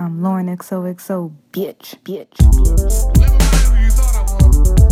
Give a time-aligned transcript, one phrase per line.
[0.00, 4.87] I'm Lauren XOXO, bitch, bitch, bitch.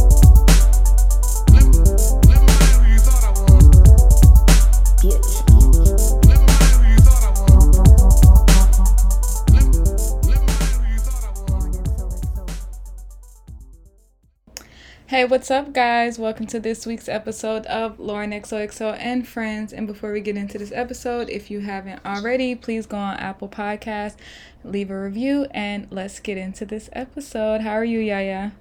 [15.16, 16.18] Hey, what's up, guys?
[16.18, 19.72] Welcome to this week's episode of Lauren XOXO and Friends.
[19.72, 23.48] And before we get into this episode, if you haven't already, please go on Apple
[23.48, 24.16] Podcast,
[24.62, 27.62] leave a review, and let's get into this episode.
[27.62, 28.52] How are you, Yaya?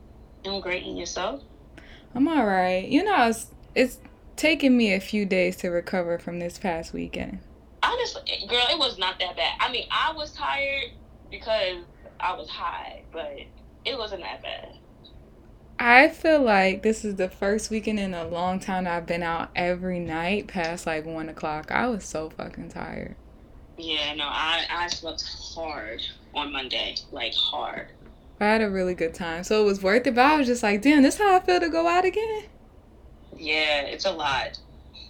[0.45, 1.43] I'm great, and yourself?
[2.13, 2.87] I'm all right.
[2.87, 3.99] You know, it's, it's
[4.37, 7.39] taken me a few days to recover from this past weekend.
[7.83, 9.57] Honestly, girl, it was not that bad.
[9.59, 10.91] I mean, I was tired
[11.29, 11.83] because
[12.17, 13.41] I was high, but
[13.83, 14.77] it wasn't that bad.
[15.77, 19.49] I feel like this is the first weekend in a long time I've been out
[19.55, 21.69] every night past like one o'clock.
[21.69, 23.15] I was so fucking tired.
[23.77, 26.01] Yeah, no, I I slept hard
[26.33, 27.87] on Monday, like hard.
[28.39, 30.15] I had a really good time, so it was worth it.
[30.15, 32.43] But I was just like, damn, this how I feel to go out again.
[33.35, 34.57] Yeah, it's a lot.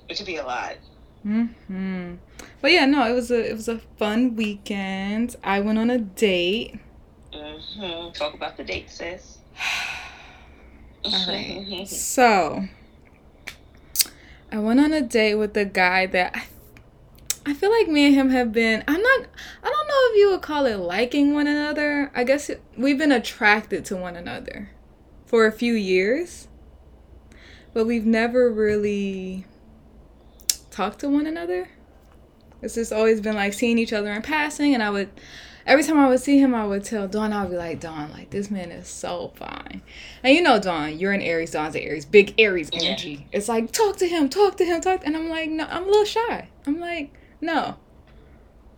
[0.09, 0.77] It could be a lot.
[1.21, 2.15] Hmm.
[2.61, 5.35] But yeah, no, it was a it was a fun weekend.
[5.43, 6.79] I went on a date.
[7.31, 9.37] hmm Talk about the date, sis.
[11.05, 11.87] Alright.
[11.87, 12.67] So,
[14.51, 16.43] I went on a date with a guy that I,
[17.51, 18.83] I feel like me and him have been.
[18.87, 19.27] I'm not.
[19.63, 22.11] I don't know if you would call it liking one another.
[22.15, 24.69] I guess it, we've been attracted to one another
[25.25, 26.47] for a few years,
[27.73, 29.45] but we've never really
[30.71, 31.69] talked to one another.
[32.61, 35.09] It's just always been like seeing each other in passing, and I would
[35.65, 38.11] every time I would see him, I would tell Dawn, I would be like, Dawn,
[38.11, 39.81] like this man is so fine.
[40.23, 42.81] And you know, Dawn, you're an Aries, Dawn's an Aries, big Aries Yeah.
[42.81, 43.27] energy.
[43.31, 45.01] It's like, talk to him, talk to him, talk.
[45.05, 46.49] And I'm like, no, I'm a little shy.
[46.67, 47.75] I'm like, no.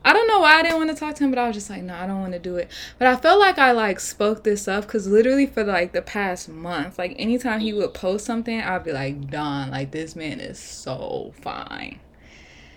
[0.06, 1.70] I don't know why I didn't want to talk to him, but I was just
[1.70, 2.72] like, no, I don't want to do it.
[2.98, 6.48] But I felt like I like spoke this up because literally for like the past
[6.48, 10.58] month, like anytime he would post something, I'd be like, Dawn, like this man is
[10.60, 12.00] so fine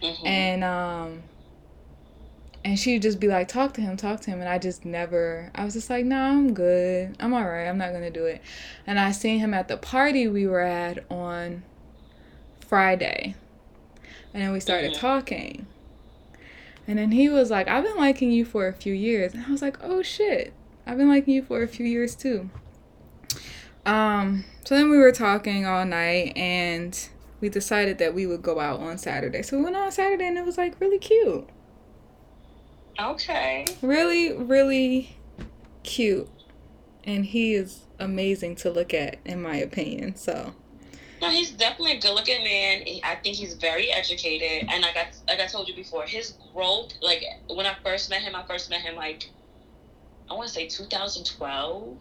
[0.03, 0.27] Mhm.
[0.27, 1.23] and um
[2.65, 4.41] and she'd just be like talk to him talk to him.
[4.41, 7.17] And i just never i was just like nah i'm good.
[7.21, 7.67] I'm all right.
[7.67, 8.43] I'm not gonna do it.
[8.87, 11.63] And i seen him at the party we were at on
[12.67, 13.35] friday.
[14.33, 14.99] And then we started Mhm.
[15.01, 15.67] talking.
[16.87, 19.33] And then he was like i've been liking you for a few years.
[19.35, 20.53] And i was like oh shit.
[20.87, 22.51] I've been liking you for a few years too.
[23.87, 27.09] Um so then we were talking all night and
[27.41, 29.41] we decided that we would go out on Saturday.
[29.43, 31.49] So we went on Saturday and it was like really cute.
[33.01, 33.67] Okay.
[33.83, 35.17] Really, really
[35.83, 36.29] cute.
[37.05, 40.17] And he is amazing to look at, in my opinion.
[40.17, 40.55] So,
[41.21, 42.83] No, he's definitely a good-looking man.
[43.05, 46.93] I think he's very educated, and like I like I told you before, his growth.
[47.01, 49.29] Like when I first met him, I first met him like
[50.31, 51.97] I want to say 2012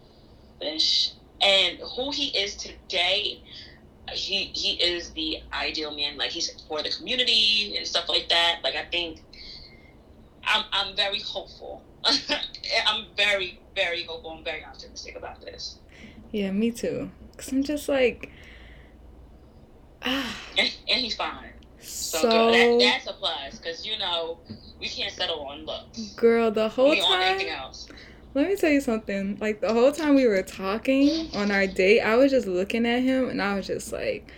[0.61, 3.41] ish, and who he is today.
[4.11, 6.17] He he is the ideal man.
[6.17, 8.59] Like he's for the community and stuff like that.
[8.63, 9.21] Like I think
[10.49, 11.83] I'm I'm very hopeful.
[12.87, 14.31] I'm very very hopeful.
[14.31, 15.77] I'm very optimistic about this.
[16.31, 17.09] yeah, me too.
[17.31, 18.31] Because I'm just like,
[20.03, 21.51] ah, And, and he's fine.
[21.79, 22.53] So, so, good.
[22.53, 24.39] That, that's a plus because you know
[24.79, 26.13] we can't settle on looks.
[26.15, 27.39] girl, the whole we time.
[27.47, 27.87] else.
[28.35, 29.37] Let me tell you something.
[29.41, 33.01] Like, the whole time we were talking on our date, I was just looking at
[33.01, 34.31] him and I was just like,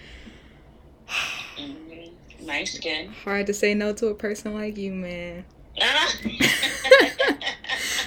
[1.57, 2.11] Mhm.
[2.41, 3.11] Nice skin.
[3.23, 5.45] hard to say no to a person like you, man.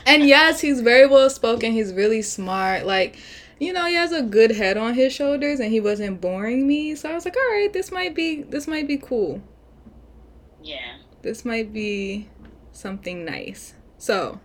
[0.06, 1.72] and yes, he's very well spoken.
[1.72, 2.86] He's really smart.
[2.86, 3.16] Like,
[3.58, 6.94] you know, he has a good head on his shoulders and he wasn't boring me.
[6.94, 9.42] So I was like, all right, this might be this might be cool.
[10.62, 10.96] yeah.
[11.22, 12.28] This might be
[12.72, 13.74] something nice.
[13.98, 14.40] So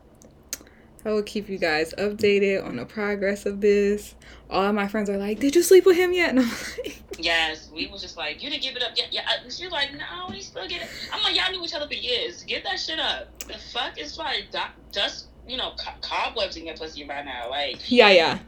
[1.09, 4.13] I will keep you guys updated on the progress of this.
[4.47, 6.29] All of my friends are like, Did you sleep with him yet?
[6.35, 9.07] And I'm like, Yes, we was just like, you didn't give it up yet.
[9.11, 10.87] Yeah, and she like, no, he still get it.
[11.11, 12.43] I'm like, y'all knew each other for years.
[12.43, 13.39] Get that shit up.
[13.39, 14.49] The fuck is like
[14.91, 17.49] dust, you know, co- cobwebs in your pussy by now.
[17.49, 18.39] Like, Yeah, yeah.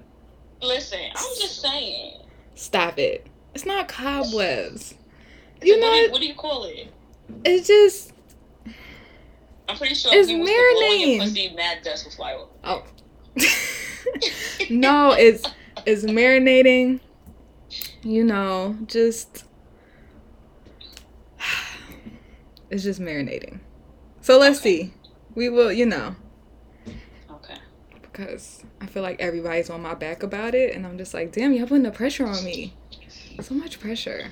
[0.62, 2.22] listen, I'm just saying.
[2.54, 3.25] Stop it.
[3.56, 4.90] It's not cobwebs.
[4.92, 6.94] So You what, do know, you, what do you call it?
[7.44, 8.14] it's just
[9.71, 11.19] I'm pretty sure It's if you was to blow marinating.
[11.19, 12.51] pussy, mad dust will fly over.
[12.63, 12.83] Oh.
[14.69, 15.44] no, it's
[15.85, 17.00] it's marinating.
[18.03, 19.45] You know, just
[22.69, 23.59] it's just marinating.
[24.21, 24.83] So let's Okay.
[24.83, 24.94] see.
[25.35, 26.15] We will, you know,
[27.29, 27.56] Okay.
[28.01, 31.53] because I feel like everybody's on my back about it, and I'm just like, damn,
[31.53, 32.73] y'all putting the pressure on me.
[33.39, 34.27] So much pressure.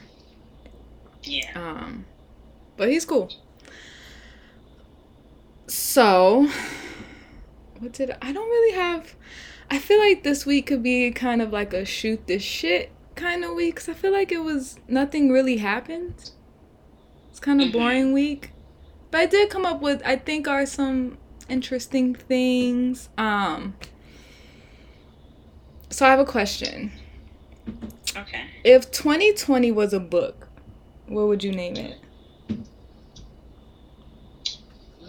[1.23, 1.51] Yeah.
[1.55, 2.05] Um,
[2.75, 3.31] but he's cool.
[5.69, 6.47] So,
[7.77, 9.13] what did I don't really have.
[9.69, 13.45] I feel like this week could be kind of like a shoot this shit kind
[13.45, 13.75] of week.
[13.75, 16.31] Cause I feel like it was nothing really happened.
[17.29, 17.73] It's kind of Mhm.
[17.73, 18.49] boring week,
[19.11, 23.09] but I did come up with I think are some interesting things.
[23.15, 23.75] Um.
[25.91, 26.91] So I have a question.
[28.17, 28.41] Okay.
[28.63, 30.47] If 2020 was a book,
[31.07, 31.97] what would you name it?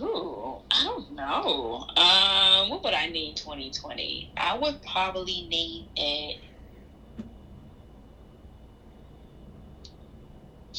[0.02, 0.39] Ooh,
[0.70, 1.86] I don't know.
[1.96, 4.32] Um, what would I name 2020?
[4.36, 6.36] I would probably name it.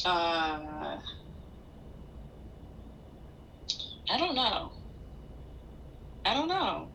[0.04, 0.98] Uh,
[4.10, 4.72] I don't know.
[6.24, 6.88] I don't know.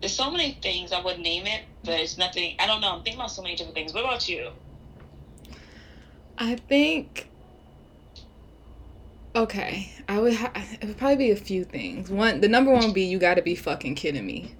[0.00, 2.54] There's so many things I would name it, but it's nothing.
[2.58, 2.92] I don't know.
[2.92, 3.94] I'm thinking about so many different things.
[3.94, 4.50] What about you?
[6.38, 7.31] I think.
[9.34, 10.34] Okay, I would.
[10.34, 12.10] Ha- it would probably be a few things.
[12.10, 14.54] One, the number one would be you got to be fucking kidding me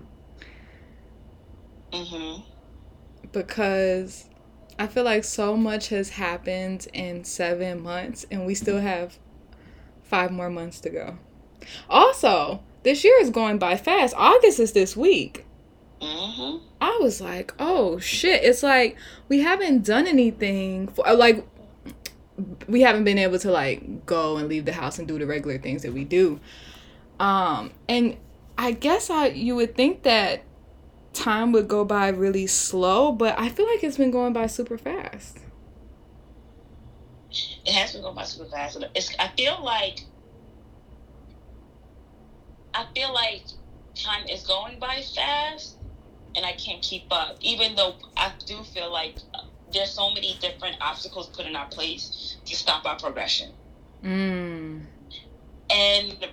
[1.92, 2.40] Mm-hmm.
[3.32, 4.24] because
[4.78, 9.18] I feel like so much has happened in seven months, and we still have
[10.02, 11.18] five more months to go.
[11.90, 14.14] Also, this year is going by fast.
[14.16, 15.44] August is this week.
[16.00, 16.64] Mm-hmm.
[16.80, 18.42] I was like, oh shit.
[18.42, 18.96] It's like
[19.28, 21.46] we haven't done anything for like
[22.68, 25.58] we haven't been able to like go and leave the house and do the regular
[25.58, 26.40] things that we do.
[27.20, 28.16] Um and
[28.58, 30.42] I guess I you would think that
[31.12, 34.78] time would go by really slow, but I feel like it's been going by super
[34.78, 35.38] fast.
[37.64, 38.82] it has been going by super fast.
[38.94, 40.00] It's, I feel like
[42.74, 43.42] I feel like
[43.94, 45.76] time is going by fast,
[46.34, 47.36] and I can't keep up.
[47.40, 49.16] Even though I do feel like
[49.72, 53.50] there's so many different obstacles put in our place to stop our progression.
[54.02, 54.82] Mm.
[55.70, 56.28] And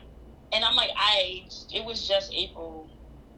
[0.52, 2.88] and I'm like, I it was just April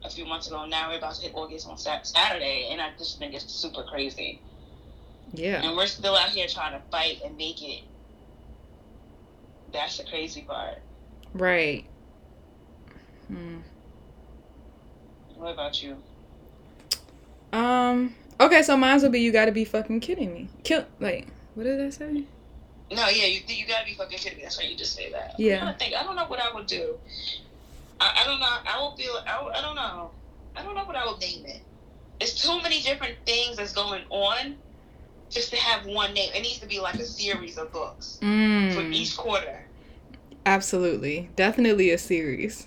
[0.04, 0.66] a few months ago.
[0.66, 4.40] Now we're about to hit August on Saturday, and I just think it's super crazy.
[5.32, 5.62] Yeah.
[5.62, 7.82] And we're still out here trying to fight and make it.
[9.72, 10.78] That's the crazy part.
[11.32, 11.86] Right.
[13.28, 13.58] Hmm.
[15.36, 15.96] What about you?
[17.52, 20.48] Um okay, so mine would be you got to be fucking kidding me.
[20.64, 22.24] Kill like what did I say?
[22.90, 24.42] No, yeah, you you gotta be fucking kidding me.
[24.44, 25.34] That's why you just say that.
[25.38, 25.70] Yeah.
[25.72, 25.94] To think.
[25.94, 26.98] I don't know what I would do.
[28.00, 28.46] I, I don't know.
[28.46, 29.14] I would feel.
[29.26, 30.10] I, would- I don't know.
[30.56, 31.62] I don't know what I would name it.
[32.20, 34.56] It's too many different things that's going on,
[35.30, 36.30] just to have one name.
[36.34, 38.92] It needs to be like a series of books for Mm.
[38.94, 39.64] each quarter.
[40.44, 41.30] Absolutely.
[41.36, 42.66] Definitely a series.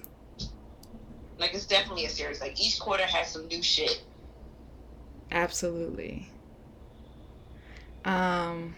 [1.38, 2.42] Like it's definitely a series.
[2.42, 4.02] Like each quarter has some new shit.
[5.32, 6.30] Absolutely.
[8.04, 8.76] Um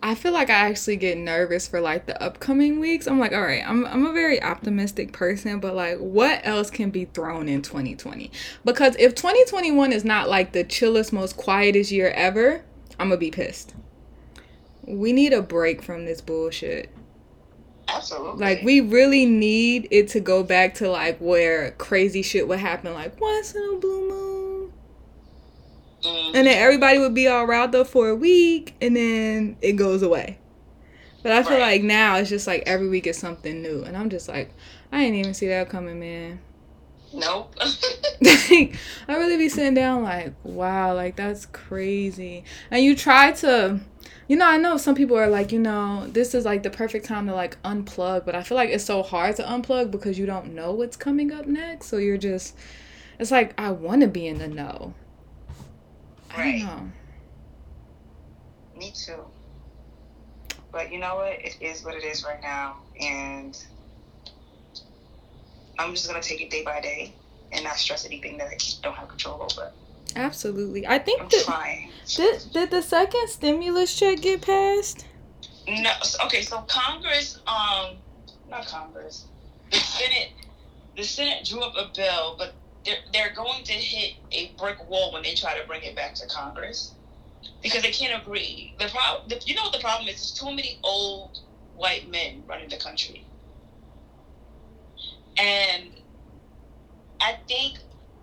[0.00, 3.08] I feel like I actually get nervous for like the upcoming weeks.
[3.08, 6.90] I'm like, all right, I'm I'm a very optimistic person, but like what else can
[6.90, 8.30] be thrown in 2020?
[8.64, 12.62] Because if 2021 is not like the chillest, most quietest year ever,
[12.98, 13.74] I'm gonna be pissed.
[14.84, 16.90] We need a break from this bullshit.
[17.88, 18.40] Absolutely.
[18.40, 22.92] Like we really need it to go back to like where crazy shit would happen
[22.94, 24.72] like once in a blue moon.
[26.02, 26.26] Mm.
[26.26, 30.02] And then everybody would be all riled up for a week and then it goes
[30.02, 30.38] away.
[31.22, 31.72] But I feel Right.
[31.72, 33.82] like now it's just like every week is something new.
[33.82, 34.52] And I'm just like,
[34.92, 36.40] I didn't even see that coming, man.
[37.12, 37.54] Nope.
[38.20, 38.76] like,
[39.08, 42.44] I really be sitting down like, wow, like that's crazy.
[42.70, 43.80] And you try to,
[44.28, 47.06] you know, I know some people are like, you know, this is like the perfect
[47.06, 50.26] time to like unplug, but I feel like it's so hard to unplug because you
[50.26, 51.86] don't know what's coming up next.
[51.86, 52.56] So you're just,
[53.18, 54.94] it's like, I want to be in the know.
[56.30, 56.58] I Right.
[56.60, 56.92] don't know.
[58.76, 59.24] Me too.
[60.70, 61.32] But you know what?
[61.40, 63.58] It is what it is right now, and
[65.78, 67.14] I'm just gonna take it day by day
[67.52, 69.72] and not stress anything that I don't have control over.
[70.16, 70.86] Absolutely.
[70.86, 71.90] I think I'm that, trying.
[72.06, 75.06] did, did the second stimulus check get passed?
[75.68, 75.92] No,
[76.24, 76.42] okay.
[76.42, 77.96] So Congress, um,
[78.48, 79.26] not Congress,
[79.70, 80.30] the Senate,
[80.96, 85.12] the Senate drew up a bill, but they're they're going to hit a brick wall
[85.12, 86.94] when they try to bring it back to Congress
[87.62, 88.74] because they can't agree.
[88.78, 91.38] The problem, the, you know, what the problem is, there's too many old
[91.76, 93.26] white men running the country,
[95.36, 95.90] and
[97.20, 97.78] I think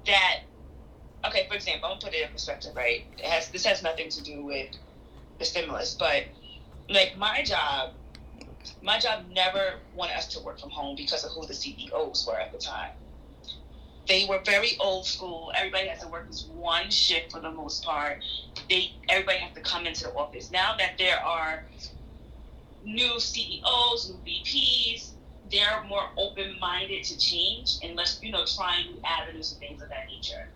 [0.08, 0.40] that
[1.28, 1.46] okay.
[1.48, 3.06] For example, I'm gonna put it in perspective, right?
[3.18, 4.70] It has this has nothing to do with
[5.40, 6.26] the stimulus, but
[6.90, 7.92] like my job,
[8.82, 12.40] my job never wanted us to work from home because of who the CEOs were
[12.40, 12.92] at the time.
[14.08, 15.52] They were very old school.
[15.56, 18.20] Everybody has to work this one shift for the most part.
[18.70, 20.52] They everybody has to come into the office.
[20.52, 21.66] Now that there are
[22.84, 25.14] new CEOs, new VPs,
[25.52, 29.82] they're more open minded to change and less, you know, trying new avenues and things
[29.82, 30.50] of that nature.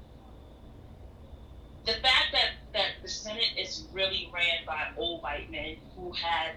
[1.89, 6.53] The fact that, that the Senate is really ran by old white men who had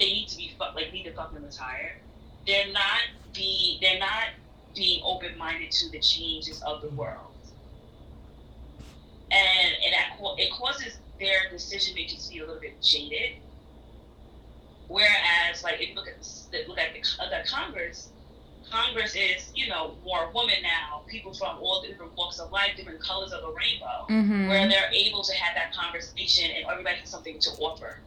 [0.00, 1.92] they need to be like need to fucking retire.
[2.46, 3.00] They're not
[3.34, 4.28] be they're not
[4.74, 7.34] being open minded to the changes of the world.
[9.30, 13.32] And that, it causes their decision making to be a little bit jaded
[14.88, 18.12] Whereas, like, if you look at the, look at the, uh, the Congress,
[18.70, 23.00] Congress is, you know, more women now, people from all different walks of life, different
[23.00, 24.48] colors of the rainbow, mm-hmm.
[24.48, 27.98] where they're able to have that conversation and everybody has something to offer.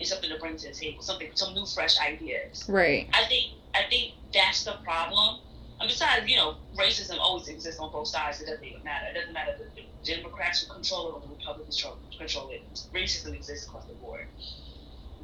[0.00, 2.64] It's something to bring to the table, something, some new, fresh ideas.
[2.68, 3.08] Right.
[3.12, 5.40] I think, I think that's the problem.
[5.80, 8.40] And besides, you know, racism always exists on both sides.
[8.40, 9.06] It doesn't even matter.
[9.10, 11.84] It doesn't matter if the Democrats control it or the Republicans
[12.16, 12.62] control it.
[12.92, 14.26] Racism exists across the board.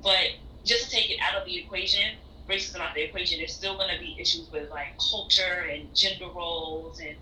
[0.02, 2.16] But just to take it out of the equation,
[2.48, 5.94] racism out of the equation, there's still going to be issues with like culture and
[5.94, 7.16] gender roles and,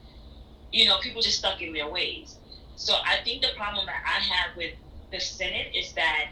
[0.73, 2.37] you know, people just stuck in their ways.
[2.77, 4.75] So I think the problem that I have with
[5.13, 6.31] the Senate is that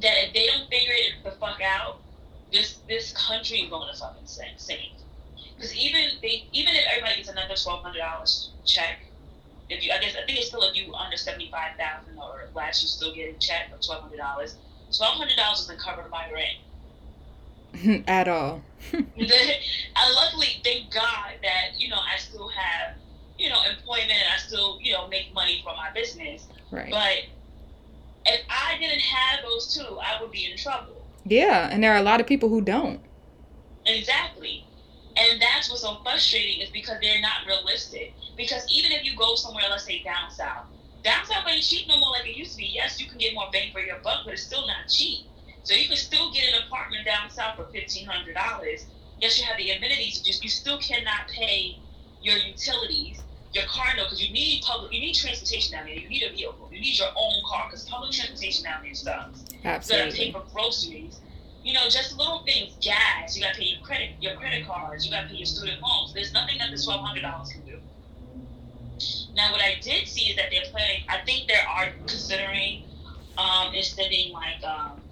[0.00, 2.00] that if they don't figure it the fuck out,
[2.52, 4.92] this this country is going to fucking sink.
[5.56, 8.98] Because even they even if everybody gets another twelve hundred dollars check,
[9.68, 12.48] if you I guess I think it's still if you under seventy five thousand or
[12.54, 14.56] less, you still get a check of twelve hundred dollars
[14.96, 16.56] twelve hundred dollars doesn't cover my rent
[18.06, 18.62] at all.
[18.92, 22.96] I luckily thank God that you know I still have
[23.38, 26.46] you know employment and I still you know make money from my business.
[26.70, 26.90] Right.
[26.90, 27.16] But
[28.26, 31.06] if I didn't have those two, I would be in trouble.
[31.24, 33.00] Yeah, and there are a lot of people who don't.
[33.84, 34.64] Exactly.
[35.16, 38.12] And that's what's so frustrating is because they're not realistic.
[38.36, 40.66] Because even if you go somewhere, let's say down south,
[41.02, 42.70] downtown ain't cheap no more like it used to be.
[42.74, 45.20] Yes, you can get more bang for your buck, but it's still not cheap.
[45.66, 48.86] So you can still get an apartment down south for fifteen hundred dollars.
[49.18, 51.80] Yes, you have the amenities, just you still cannot pay
[52.22, 53.20] your utilities,
[53.52, 55.96] your car note, because you need public, you need transportation down there.
[55.96, 56.68] You need a vehicle.
[56.70, 59.44] You need your own car because public transportation down there sucks.
[59.64, 60.04] Absolutely.
[60.04, 61.20] You gotta pay for groceries.
[61.64, 63.34] You know, just little things, gas.
[63.34, 65.04] You gotta pay your credit, your credit cards.
[65.04, 66.12] You gotta pay your student loans.
[66.14, 67.80] There's nothing that the twelve hundred dollars can do.
[69.34, 71.02] Now, what I did see is that they're planning.
[71.08, 72.84] I think they are considering
[73.36, 75.02] um, extending like um,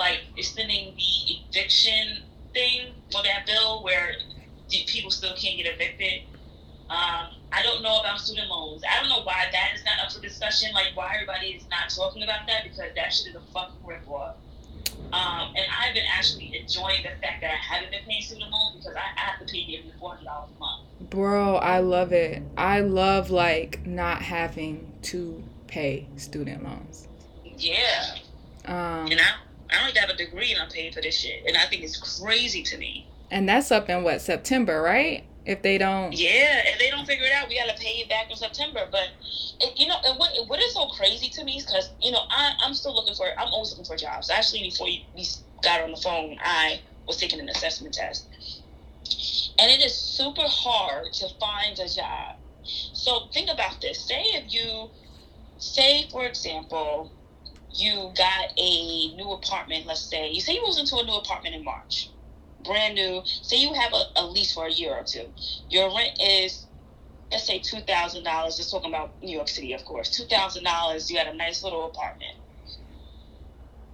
[0.00, 4.14] like extending the eviction thing for that bill, where
[4.68, 6.22] people still can't get evicted.
[6.88, 8.82] Um, I don't know about student loans.
[8.88, 10.72] I don't know why that is not up for discussion.
[10.74, 14.08] Like why everybody is not talking about that because that shit is a fucking rip
[14.10, 14.36] off.
[15.12, 18.76] Um, and I've been actually enjoying the fact that I haven't been paying student loans
[18.76, 21.10] because I, I have to pay nearly four hundred dollars a month.
[21.10, 22.42] Bro, I love it.
[22.56, 27.08] I love like not having to pay student loans.
[27.56, 28.16] Yeah.
[28.66, 29.34] Um, and I,
[29.70, 31.82] I don't even have a degree and I'm paying for this shit, and I think
[31.82, 33.06] it's crazy to me.
[33.30, 35.24] And that's up in what September, right?
[35.46, 36.12] If they don't.
[36.12, 38.86] Yeah, if they don't figure it out, we gotta pay it back in September.
[38.90, 39.08] But
[39.60, 42.20] it, you know, and what what is so crazy to me is because you know
[42.30, 44.30] I I'm still looking for I'm always looking for jobs.
[44.30, 45.26] Actually, before you, we
[45.62, 48.28] got on the phone, I was taking an assessment test,
[49.58, 52.36] and it is super hard to find a job.
[52.62, 53.98] So think about this.
[54.00, 54.90] Say if you
[55.58, 57.10] say, for example,
[57.72, 59.86] you got a new apartment.
[59.86, 62.10] Let's say you say you moved into a new apartment in March
[62.64, 63.22] brand new.
[63.24, 65.26] Say you have a, a lease for a year or two.
[65.68, 66.66] Your rent is,
[67.30, 68.56] let's say, two thousand dollars.
[68.56, 70.10] Just talking about New York City, of course.
[70.10, 71.10] Two thousand dollars.
[71.10, 72.32] You got a nice little apartment.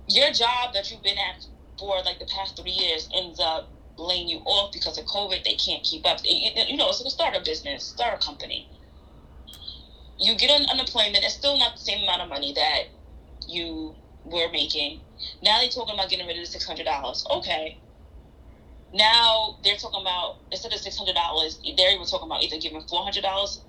[0.08, 1.44] Your job that you've been at
[1.78, 5.44] for like the past three years ends up laying you off because of COVID.
[5.44, 6.20] They can't keep up.
[6.24, 8.68] You know, it's like a startup business, start a company.
[10.18, 11.24] You get on unemployment.
[11.24, 12.84] It's still not the same amount of money that
[13.48, 15.00] you were making.
[15.42, 17.24] Now they're talking about getting rid of the six hundred dollars.
[17.30, 17.78] Okay,
[18.92, 22.82] now they're talking about instead of six hundred dollars, they're even talking about either giving
[22.88, 23.62] four hundred dollars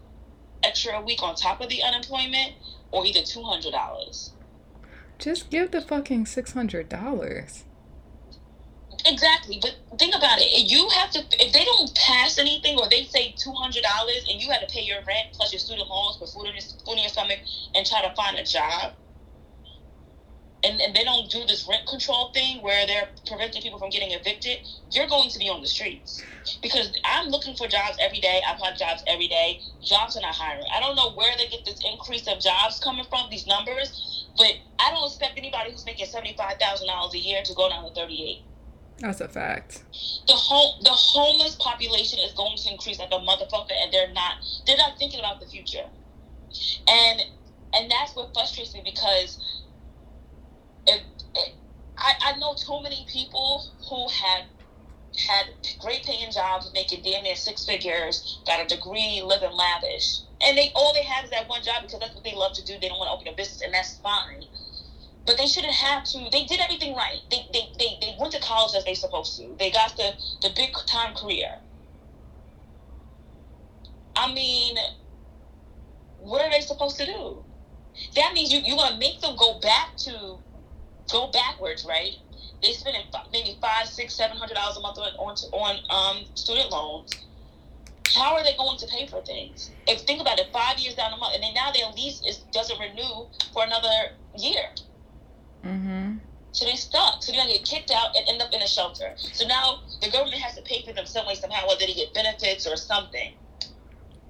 [0.63, 2.53] extra a week on top of the unemployment,
[2.91, 4.31] or either two hundred dollars.
[5.19, 7.63] Just give the fucking six hundred dollars.
[9.05, 10.69] Exactly, but think about it.
[10.69, 14.41] You have to if they don't pass anything, or they say two hundred dollars, and
[14.41, 16.93] you had to pay your rent plus your student loans, for food in your, food
[16.93, 17.39] in your stomach,
[17.75, 18.93] and try to find a job
[20.63, 24.11] and, and they don't do this rent control thing where they're preventing people from getting
[24.11, 24.59] evicted,
[24.91, 26.23] you're going to be on the streets.
[26.61, 28.41] Because I'm looking for jobs every day.
[28.47, 29.61] I've had jobs every day.
[29.83, 30.65] Jobs are not hiring.
[30.73, 34.53] I don't know where they get this increase of jobs coming from, these numbers, but
[34.79, 38.41] I don't expect anybody who's making $75,000 a year to go down to 38.
[38.99, 39.83] That's a fact.
[40.27, 44.37] The home the homeless population is going to increase like a motherfucker, and they're not
[44.65, 45.85] they're not thinking about the future,
[46.87, 47.21] and
[47.75, 49.37] and that's what frustrates me because
[50.87, 51.01] if
[51.97, 54.45] I, I know too many people who had
[55.27, 55.45] had
[55.79, 60.71] great paying jobs, making damn near six figures, got a degree, living lavish, and they
[60.75, 62.75] all they have is that one job because that's what they love to do.
[62.79, 64.43] They don't want to open a business, and that's fine.
[65.25, 66.29] But they shouldn't have to.
[66.31, 67.19] They did everything right.
[67.31, 69.55] They they, they, they went to college as they supposed to.
[69.59, 71.49] They got the the big time career.
[74.15, 74.77] I mean,
[76.17, 77.45] what are they supposed to do?
[78.15, 80.39] That means you you're gonna make them go back to
[81.11, 82.13] go backwards, right?
[82.61, 86.71] They spending maybe five, six, seven hundred dollars a month on on, on um, student
[86.71, 87.13] loans.
[88.15, 89.69] How are they going to pay for things?
[89.85, 92.37] If think about it, five years down the month, and then now their lease is
[92.51, 94.69] doesn't renew for another year.
[95.63, 96.17] Mm-hmm.
[96.51, 97.21] So they're stuck.
[97.21, 99.13] So they're gonna get kicked out and end up in a shelter.
[99.17, 102.13] So now the government has to pay for them some way somehow, whether they get
[102.13, 103.33] benefits or something.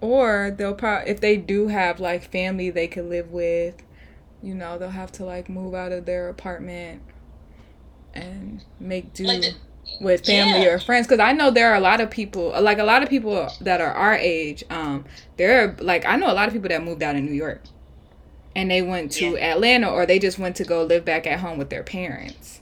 [0.02, 3.76] Or they'll probably if they do have like family they could live with,
[4.44, 7.02] you know, they'll have to like move out of their apartment
[8.14, 9.56] and make do Like the-
[10.02, 10.74] with family Yeah.
[10.74, 13.10] or friends because i know there are a lot of people like a lot of
[13.10, 15.06] people that are our age um
[15.38, 17.62] there are like i know a lot of people that moved out in new york
[18.54, 21.58] and they went to atlanta or they just went to go live back at home
[21.58, 22.60] with their parents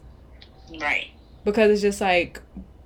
[0.80, 1.08] Right.
[1.44, 2.42] because it's just like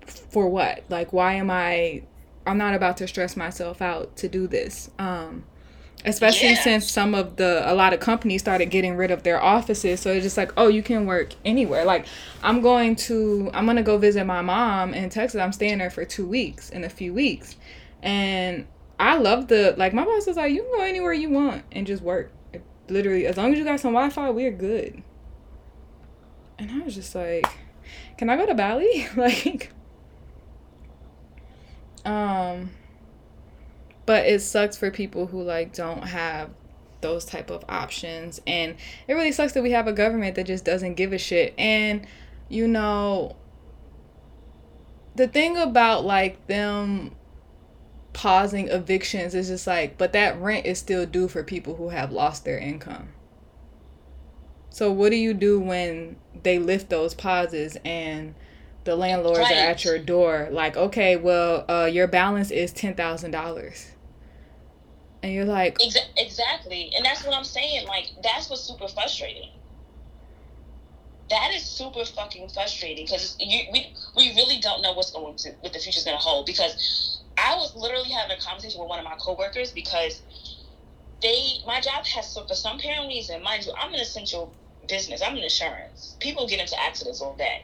[0.05, 2.03] for what like why am i
[2.47, 5.43] i'm not about to stress myself out to do this um
[6.05, 6.63] especially Yeah.
[6.63, 9.99] since some of the a lot of companies started getting rid of their offices.
[9.99, 11.85] So it's just like oh you can work anywhere.
[11.85, 12.05] Like
[12.41, 15.39] i'm going to i'm going to go visit my mom in texas.
[15.41, 17.55] I'm staying there for two weeks in a few weeks.
[18.01, 18.65] And
[18.99, 21.85] i love the like my boss is like you can go anywhere you want and
[21.85, 22.31] just work.
[22.89, 25.03] Literally as long as you got some wi-fi we're good.
[26.57, 27.45] And i was just like
[28.17, 29.05] can i go to bali?
[29.17, 29.71] Like
[32.05, 32.69] um
[34.09, 36.49] but it sucks for people who like don't have
[37.01, 38.41] those type of options.
[38.47, 38.75] And
[39.07, 41.53] it really sucks that we have a government that just doesn't give a shit.
[41.59, 42.07] And
[42.47, 43.35] you know
[45.15, 47.13] the thing about like them
[48.13, 52.11] pausing evictions is just like but that rent is still due for people who have
[52.11, 53.09] lost their income.
[54.71, 58.33] So what do you do when they lift those pauses and
[58.85, 59.51] the landlords Right.
[59.51, 60.47] are at your door?
[60.49, 63.91] Like okay well uh, your balance is $10000
[65.21, 66.91] and you're like Exa- exactly.
[66.95, 67.87] And that's what I'm saying.
[67.87, 69.49] Like, that's what's super frustrating.
[71.29, 75.73] That is super fucking frustrating because we, we really don't know what's going to what
[75.73, 76.47] the future's going to hold.
[76.47, 80.21] Because I was literally having a conversation with one of my coworkers because
[81.21, 84.55] they my job has so for some apparent reason, mind you, I'm an essential
[84.87, 85.21] business.
[85.23, 86.15] I'm in insurance.
[86.19, 87.61] People get into accidents all day.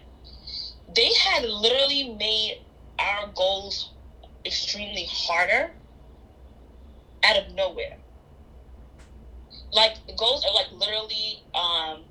[0.95, 2.57] They had literally made
[2.99, 3.93] our goals
[4.45, 5.71] extremely harder
[7.25, 7.97] out of nowhere.
[9.71, 12.03] Like the goals are like literally um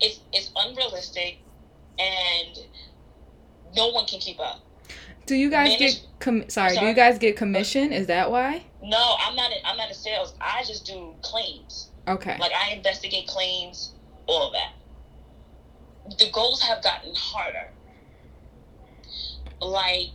[0.00, 1.38] it's it's unrealistic
[1.98, 2.58] and
[3.76, 4.60] no one can keep up.
[5.26, 8.62] do you guys manage- get com- sorry, do you guys get commission is that why
[8.82, 10.34] No, I'm not in, I'm not in sales.
[10.40, 11.90] I just do claims.
[12.08, 13.92] okay Like I investigate claims,
[14.26, 14.72] all of that.
[16.18, 17.68] The goals have gotten harder.
[19.60, 20.14] Like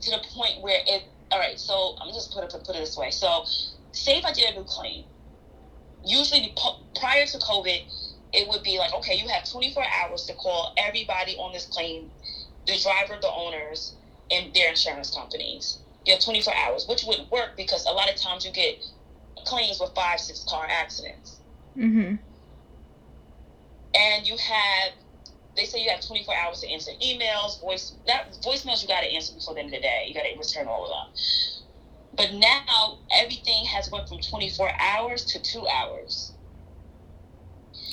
[0.00, 1.04] to the point where it.
[1.30, 3.10] All right, so I'm just put it put it this way.
[3.10, 3.44] So,
[3.92, 5.04] say if I did a new claim,
[6.04, 6.54] usually
[6.98, 7.80] prior to COVID,
[8.32, 12.10] it would be like, okay, you have 24 hours to call everybody on this claim,
[12.66, 13.94] the driver, the owners,
[14.30, 15.78] and their insurance companies.
[16.06, 18.82] You have 24 hours, which would work because a lot of times you get
[19.44, 21.36] claims with five, six car accidents
[21.76, 22.16] mm-hmm
[23.94, 24.92] and you have
[25.56, 29.12] they say you have 24 hours to answer emails voice that voicemails you got to
[29.12, 30.04] answer before the end of the day.
[30.06, 31.08] You got to return all of them.
[32.16, 36.32] But now everything has went from 24 hours to two hours.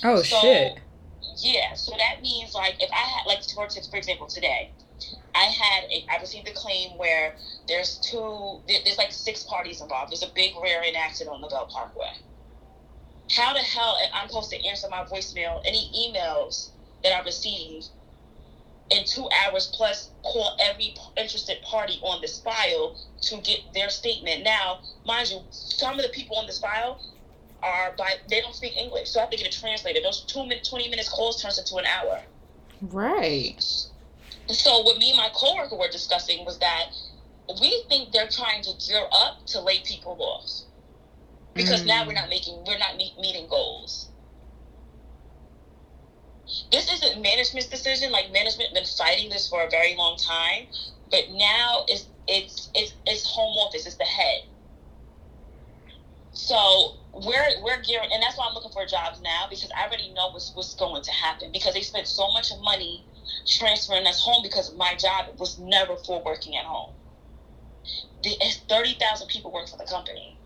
[0.04, 0.78] Oh So- shit.
[1.41, 4.72] yeah so that means like if i had like for, for example today
[5.36, 7.36] i had a, i received a claim where
[7.67, 10.12] there's two there's like six parties involved.
[10.12, 12.06] There's a big rear end accident on the belt parkway.
[13.36, 16.70] How the hell am i supposed to answer my voicemail any emails
[17.03, 17.89] that I received
[18.89, 24.43] in two hours plus call every interested party on this file to get their statement.
[24.43, 26.99] Now mind you some of the people on this file
[27.63, 30.43] are by they don't speak english so i have to get a translator those two
[30.43, 32.19] minute 20 minutes calls turns into an hour.
[32.81, 33.62] Right.
[34.49, 36.86] So what me and my coworker were discussing was that
[37.62, 40.49] we think they're trying to gear up to lay people off.
[41.55, 42.07] Because now Mm.
[42.07, 44.10] we're not making we're not meet, meeting goals
[46.71, 50.65] this isn't management's decision like management been fighting this for a very long time
[51.12, 54.41] but now it's it's it's it's home office it's the head
[56.38, 60.13] so we're we're gearing, and that's why I'm looking for jobs now because I already
[60.13, 63.03] know what's what's going to happen because they spent so much money
[63.47, 66.93] transferring us home because my job was never for working at home.
[68.21, 68.36] The,
[68.69, 70.38] thirty thousand people work for the company.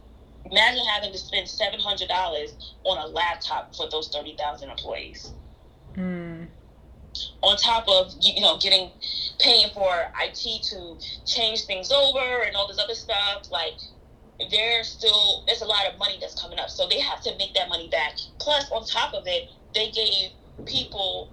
[0.49, 2.51] Imagine having to spend seven hundred dollars
[2.85, 5.33] on a laptop for those thirty thousand employees.
[5.95, 6.47] Mm.
[7.41, 8.89] On top of you know getting
[9.39, 13.73] paying for IT to change things over and all this other stuff, like
[14.49, 17.53] there's still there's a lot of money that's coming up, so they have to make
[17.53, 18.13] that money back.
[18.39, 20.31] Plus, on top of it, they gave
[20.65, 21.29] people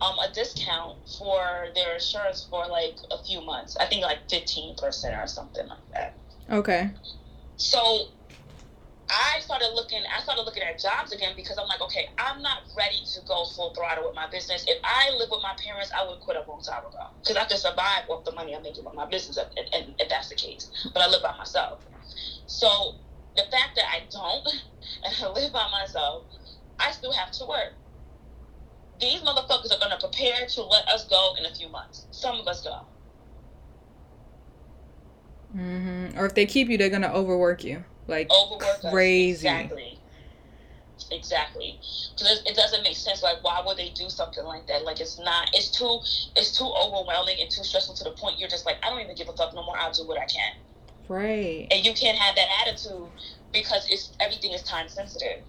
[0.00, 3.76] um, a discount for their insurance for like a few months.
[3.76, 6.14] I think like fifteen percent or something like that.
[6.50, 6.90] Okay.
[7.56, 8.08] So
[9.08, 10.02] I started looking.
[10.10, 13.44] I started looking at jobs again because I'm like, okay, I'm not ready to go
[13.54, 14.64] full throttle with my business.
[14.66, 17.44] If I live with my parents, I would quit a long time ago because I
[17.44, 20.34] can survive off the money I'm making with my business, if, if, if that's the
[20.34, 20.70] case.
[20.92, 21.86] But I live by myself.
[22.46, 22.96] So
[23.36, 24.46] the fact that I don't
[25.04, 26.24] and I live by myself,
[26.80, 27.74] I still have to work.
[29.00, 32.06] These motherfuckers are gonna prepare to let us go in a few months.
[32.10, 32.80] Some of us go.
[35.54, 36.18] Mm-hmm.
[36.18, 37.84] Or if they keep you, they're gonna overwork you.
[38.08, 38.90] Like Overwork us.
[38.90, 39.48] crazy.
[39.48, 39.98] Exactly.
[41.10, 41.78] Exactly.
[42.18, 43.22] Because it doesn't make sense.
[43.22, 44.84] Like, why would they do something like that?
[44.84, 45.50] Like, it's not.
[45.52, 46.00] It's too.
[46.34, 49.14] It's too overwhelming and too stressful to the point you're just like, I don't even
[49.14, 49.76] give a fuck no more.
[49.78, 50.52] I'll do what I can.
[51.08, 51.68] Right.
[51.70, 53.08] and you can't have that attitude
[53.52, 55.42] because it's everything is time sensitive.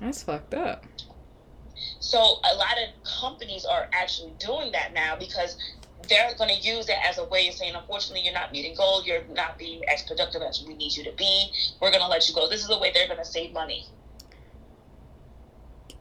[0.00, 0.84] That's fucked up.
[2.00, 5.56] So a lot of companies are actually doing that now because
[6.08, 9.04] they're going to use it as a way of saying, unfortunately, you're not meeting goal,
[9.04, 11.50] you're not being as productive as we need you to be.
[11.80, 12.48] We're going to let you go.
[12.48, 13.86] This is the way they're going to save money.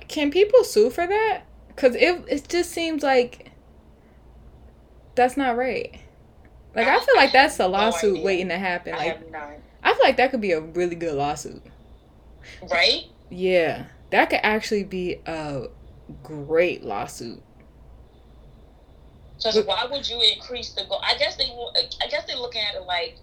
[0.07, 1.43] Can people sue for that?
[1.75, 3.51] Cause it it just seems like
[5.15, 5.97] that's not right.
[6.75, 8.25] Like I feel like that's a lawsuit idea.
[8.25, 8.93] waiting to happen.
[8.93, 9.61] I Like.
[9.81, 11.61] I feel like that could be a really good lawsuit.
[12.69, 13.05] Right?
[13.29, 15.67] Yeah, that could actually be a
[16.23, 17.41] great lawsuit.
[19.41, 21.01] Because why would you increase the goal?
[21.03, 21.45] I guess they.
[22.03, 23.17] I guess they're looking at it like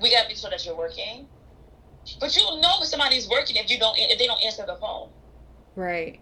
[0.00, 1.28] we got to make sure that you're working.
[2.20, 5.10] But you'll know if somebody's working if you don't if they don't answer the phone.
[5.76, 6.20] Right.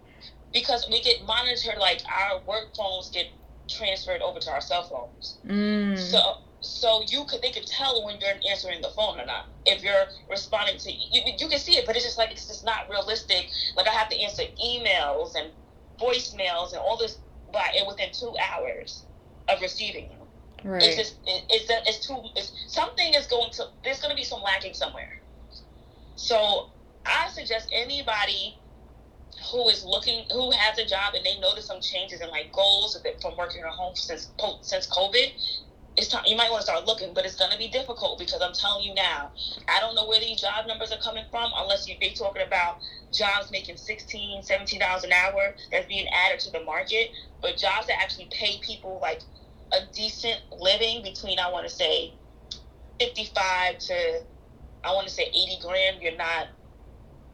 [0.53, 3.27] because we get monitored like our work phones get
[3.69, 5.97] transferred over to our cell phones Mm.
[5.97, 6.19] so
[6.61, 10.05] so you could they could tell when you're answering the phone or not if you're
[10.29, 13.49] responding to you, you can see it but it's just like it's just not realistic
[13.75, 15.51] like i have to answer emails and
[15.99, 17.17] voicemails and all this
[17.53, 19.05] by and within two hours
[19.53, 20.21] of receiving them
[20.63, 24.15] it's just it, it's that it's too it's something is going to there's going to
[24.15, 25.09] be some lacking somewhere.
[26.15, 26.67] So
[27.05, 28.55] i suggest anybody
[29.51, 32.95] who is looking who has a job and they notice some changes in like goals
[33.21, 35.31] from working at home since since covid
[35.97, 38.41] it's time you might want to start looking but it's going to be difficult because
[38.41, 39.31] i'm telling you now
[39.67, 42.77] i don't know where these job numbers are coming from unless you they talking about
[43.11, 47.09] jobs making 16 17 dollars an hour that's being added to the market
[47.41, 49.21] but jobs that actually pay people like
[49.73, 52.13] a decent living between I want to say
[52.99, 54.21] 55 to
[54.83, 56.47] I want to say 80 grand you're not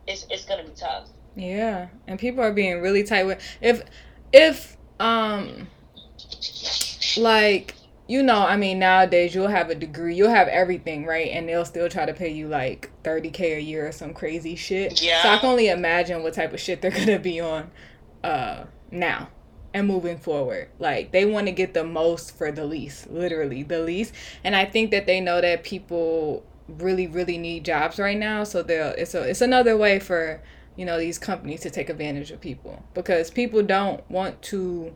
[0.07, 3.81] it's it's going to be tough Yeah, and people are being really tight with if
[4.31, 5.67] if um
[7.17, 7.75] like
[8.07, 11.27] you know, I mean nowadays you'll have a degree, you'll have everything, right?
[11.27, 15.01] And they'll still try to pay you like 30k a year or some crazy shit.
[15.01, 15.23] Yeah.
[15.23, 17.69] So I can only imagine what type of shit they're going to be on
[18.23, 19.29] uh now
[19.77, 20.69] and moving forward.
[20.79, 24.13] Like they want to get the most for the least, literally the least.
[24.43, 28.61] And I think that they know that people really really need jobs right now, so
[28.61, 30.41] they'll it's a it's another way for
[30.75, 32.83] you know these companies to take advantage of people.
[32.93, 34.93] Because people don't want to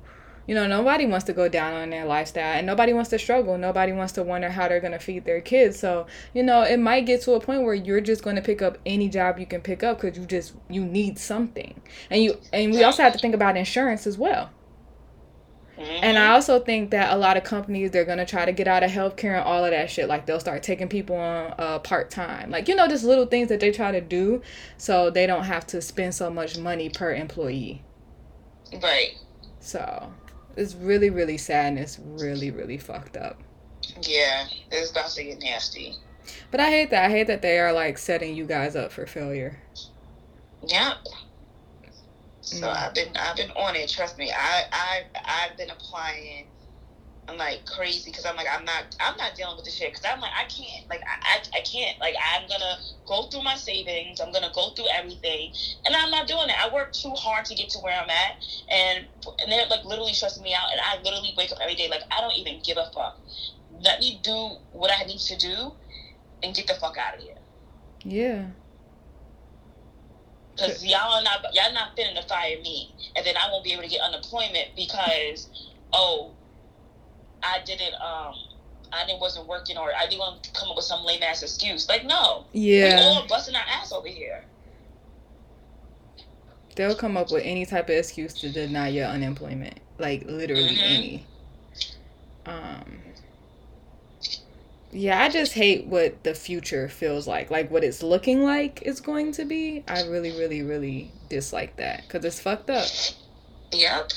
[0.47, 3.57] you know nobody wants to go down on their lifestyle and nobody wants to struggle.
[3.57, 5.77] Nobody wants to wonder how they're going to feed their kids.
[5.77, 8.63] So you know it might get to a point where you're just going to pick
[8.63, 11.79] up any job you can pick up because you just you need something.
[12.09, 14.49] And you and we also have to think about insurance as well
[15.81, 18.83] and I also think that a lot of companies they're gonna try to get out
[18.83, 20.07] of healthcare and all of that shit.
[20.07, 23.49] Like they'll start taking people on uh, part time, like you know, just little things
[23.49, 24.41] that they try to do,
[24.77, 27.85] so they don't have to spend so much money per employee.
[28.81, 29.11] right
[29.59, 30.13] So
[30.57, 33.39] it's really, really sad and it's really, really fucked up.
[34.01, 35.95] yeah it's about to get nasty
[36.51, 37.05] But I hate that.
[37.05, 39.61] I hate that they are like setting you guys up for failure.
[40.67, 40.97] Yep.
[42.51, 42.75] So Mm.
[42.83, 43.89] I've been I've been on it.
[43.89, 44.29] Trust me.
[44.31, 46.47] I I I've been applying.
[47.29, 50.03] I'm like crazy because I'm like I'm not I'm not dealing with this shit because
[50.11, 52.75] I'm like I can't like I, I I can't like I'm gonna
[53.07, 54.19] go through my savings.
[54.19, 55.53] I'm gonna go through everything,
[55.85, 56.55] and I'm not doing it.
[56.59, 58.33] I work too hard to get to where I'm at,
[58.69, 59.07] and
[59.43, 60.71] and they're like literally stressing me out.
[60.73, 63.17] And I literally wake up every day like I don't even give a fuck.
[63.69, 65.71] Let me do what I need to do,
[66.43, 67.35] and get the fuck out of here.
[68.03, 68.47] Yeah.
[70.55, 73.73] Because y'all are not y'all not finna to fire me, and then I won't be
[73.73, 75.47] able to get unemployment because
[75.93, 76.31] oh,
[77.43, 78.35] I didn't um.
[78.93, 81.43] I didn't wasn't working or I didn't want to come up with some lame ass
[81.43, 81.87] excuse.
[81.87, 84.43] Like no, yeah, we all busting our ass over here.
[86.75, 89.79] They'll come up with any type of excuse to deny your unemployment.
[89.97, 90.83] Like literally Mhm.
[90.83, 91.25] any.
[92.45, 93.00] Um
[94.93, 97.49] Yeah, I just hate what the future feels like.
[97.49, 99.83] Like what it's looking like it's going to be.
[99.87, 102.87] I really really really dislike that cuz it's fucked up.
[103.71, 104.11] Yep.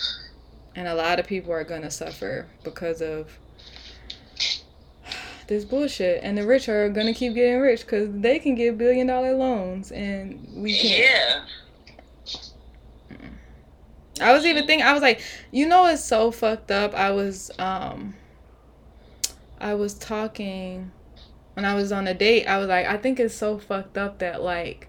[0.75, 3.39] And a lot of people are going to suffer because of
[5.47, 8.77] this bullshit and the rich are going to keep getting rich cuz they can get
[8.77, 10.99] billion dollar loans and we can't.
[10.99, 11.45] Yeah.
[14.21, 16.95] I was even thinking, I was like, you know, it's so fucked up.
[16.95, 18.15] I was, um,
[19.64, 20.92] I was talking
[21.55, 22.44] when I was on a date.
[22.44, 24.88] I was like, I think it's so fucked up that like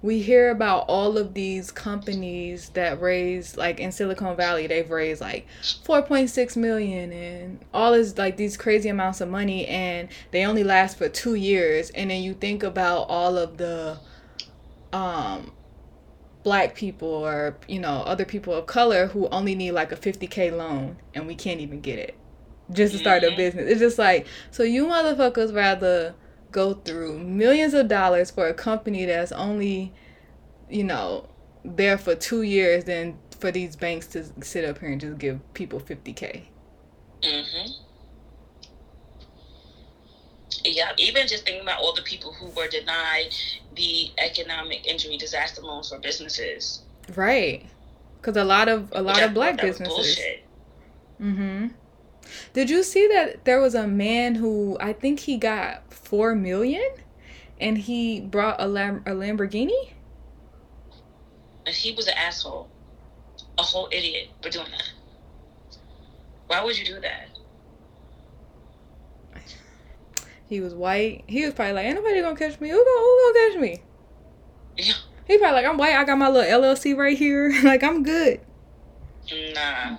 [0.00, 5.20] we hear about all of these companies that raise like in Silicon Valley, they've raised
[5.20, 10.62] like 4.6 million and all this like these crazy amounts of money, and they only
[10.62, 11.90] last for two years.
[11.90, 13.98] And then you think about all of the,
[14.92, 15.52] um
[16.44, 20.56] black people or you know other people of color who only need like a 50k
[20.56, 22.14] loan and we can't even get it
[22.72, 23.36] just to start a Mhm.
[23.36, 26.14] business it's just like so you motherfuckers rather
[26.52, 29.92] go through millions of dollars for a company that's only
[30.70, 31.28] you know
[31.64, 35.38] there for two years than for these banks to sit up here and just give
[35.54, 36.42] people 50k
[37.22, 37.70] Mm-hmm.
[40.64, 43.34] Yeah, even just thinking about all the people who were denied
[43.74, 46.82] the economic injury disaster loans for businesses.
[47.14, 47.64] right
[48.20, 50.18] because a lot of a lot of black thought that was businesses.
[51.22, 51.66] Mm-hmm.
[52.52, 56.88] Did you see that there was a man who I think he got four million,
[57.60, 59.92] and he brought a Lam- a Lamborghini?
[61.66, 62.68] And he was an asshole,
[63.58, 64.90] a whole idiot for doing that.
[66.46, 67.28] Why would you do that?
[70.48, 71.24] He was white.
[71.26, 72.68] He was probably like, "Ain't nobody gonna catch me.
[72.68, 73.82] Who gonna who gonna catch me?"
[74.76, 74.94] Yeah.
[75.26, 75.96] He probably like, "I'm white.
[75.96, 77.52] I got my little LLC right here.
[77.64, 78.40] like I'm good."
[79.54, 79.96] Nah.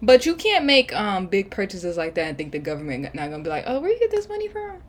[0.00, 3.42] But you can't make um big purchases like that and think the government not gonna
[3.42, 4.82] be like, "Oh, where you get this money from?"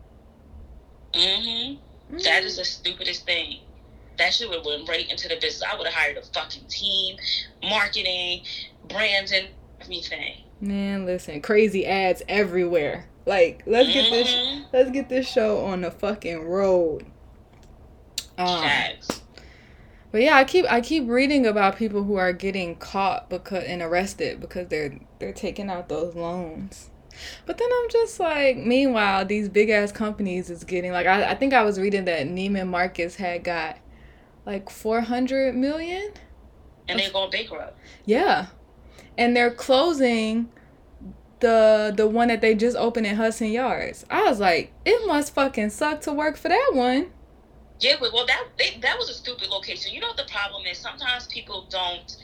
[1.14, 2.18] Mm-hmm.
[2.20, 3.60] That is the stupidest thing.
[4.18, 5.64] That shit would have went right into the business.
[5.64, 7.18] I would have hired a fucking team,
[7.64, 8.44] marketing,
[8.88, 9.48] brands, and
[9.82, 10.44] everything.
[10.62, 13.08] Man, listen, crazy ads everywhere.
[13.26, 14.66] Like, let's get this Mhm.
[14.74, 17.06] let's get this show on the fucking road.
[18.38, 19.22] Um, Facts.
[20.12, 23.82] But yeah, I keep I keep reading about people who are getting caught because and
[23.82, 26.90] arrested because they're they're taking out those loans.
[27.46, 31.36] But then I'm just like, meanwhile, these big ass companies is getting like I, I
[31.36, 33.78] think I was reading that Neiman Marcus had got
[34.46, 36.12] like 400 million.
[36.88, 37.78] And they go bankrupt.
[38.06, 38.48] Yeah.
[39.18, 40.50] And they're closing
[41.40, 44.06] the the one that they just opened in Hudson Yards.
[44.10, 47.12] I was like, it must fucking suck to work for that one.
[47.80, 49.94] Yeah, well, that they, that was a stupid location.
[49.94, 50.78] You know what the problem is?
[50.78, 52.16] Sometimes people don't.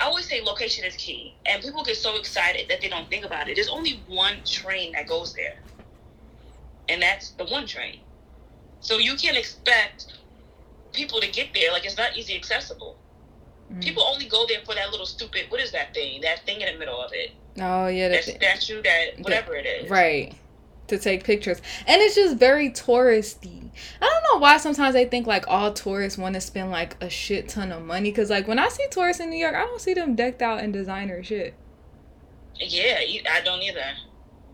[0.00, 3.24] I always say location is key, and people get so excited that they don't think
[3.24, 3.56] about it.
[3.56, 5.56] There's only one train that goes there,
[6.88, 7.98] and that's the one train.
[8.80, 10.06] So you can't expect
[10.92, 11.72] people to get there.
[11.72, 12.96] Like it's not easy accessible.
[13.72, 13.82] Mm.
[13.82, 15.46] People only go there for that little stupid.
[15.48, 16.20] What is that thing?
[16.20, 17.30] That thing in the middle of it.
[17.60, 18.82] Oh yeah, That that, statue.
[18.82, 19.90] That whatever it is.
[19.90, 20.34] right.
[20.92, 21.62] To take pictures.
[21.86, 23.70] And it's just very touristy.
[23.98, 27.08] I don't know why sometimes they think like all tourists want to spend like a
[27.08, 29.80] shit ton of money cuz like when I see tourists in New York, I don't
[29.80, 31.54] see them decked out in designer shit.
[32.56, 33.80] Yeah, I don't either.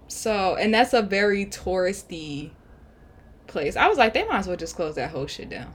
[0.06, 2.52] So, and that's a very touristy
[3.48, 3.74] place.
[3.74, 5.74] I was like they might as well just close that whole shit down.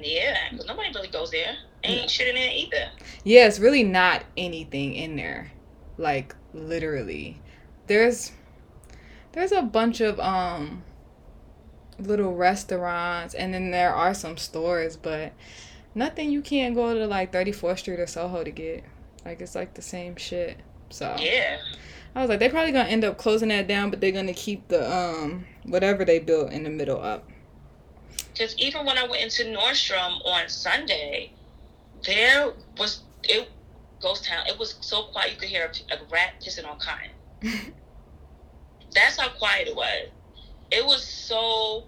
[0.00, 1.54] Yeah, because nobody really goes there.
[1.84, 2.92] Ain't shit in there either.
[3.24, 5.52] Yeah, it's really not anything in there.
[5.98, 7.42] Like literally.
[7.88, 8.32] There's
[9.32, 10.82] there's a bunch of um
[11.98, 15.32] little restaurants and then there are some stores, but
[15.94, 18.84] nothing you can't go to like 34th Street or Soho to get.
[19.24, 20.58] Like it's like the same shit.
[20.90, 21.58] So Yeah.
[22.14, 24.26] I was like they're probably going to end up closing that down, but they're going
[24.26, 27.28] to keep the um whatever they built in the middle up.
[28.32, 31.32] Because even when I went into Nordstrom on Sunday,
[32.04, 33.48] there was it
[34.00, 34.46] ghost town.
[34.46, 37.72] It was so quiet you could hear a, a rat pissing on cotton.
[38.94, 40.08] That's how quiet it was.
[40.70, 41.84] It was so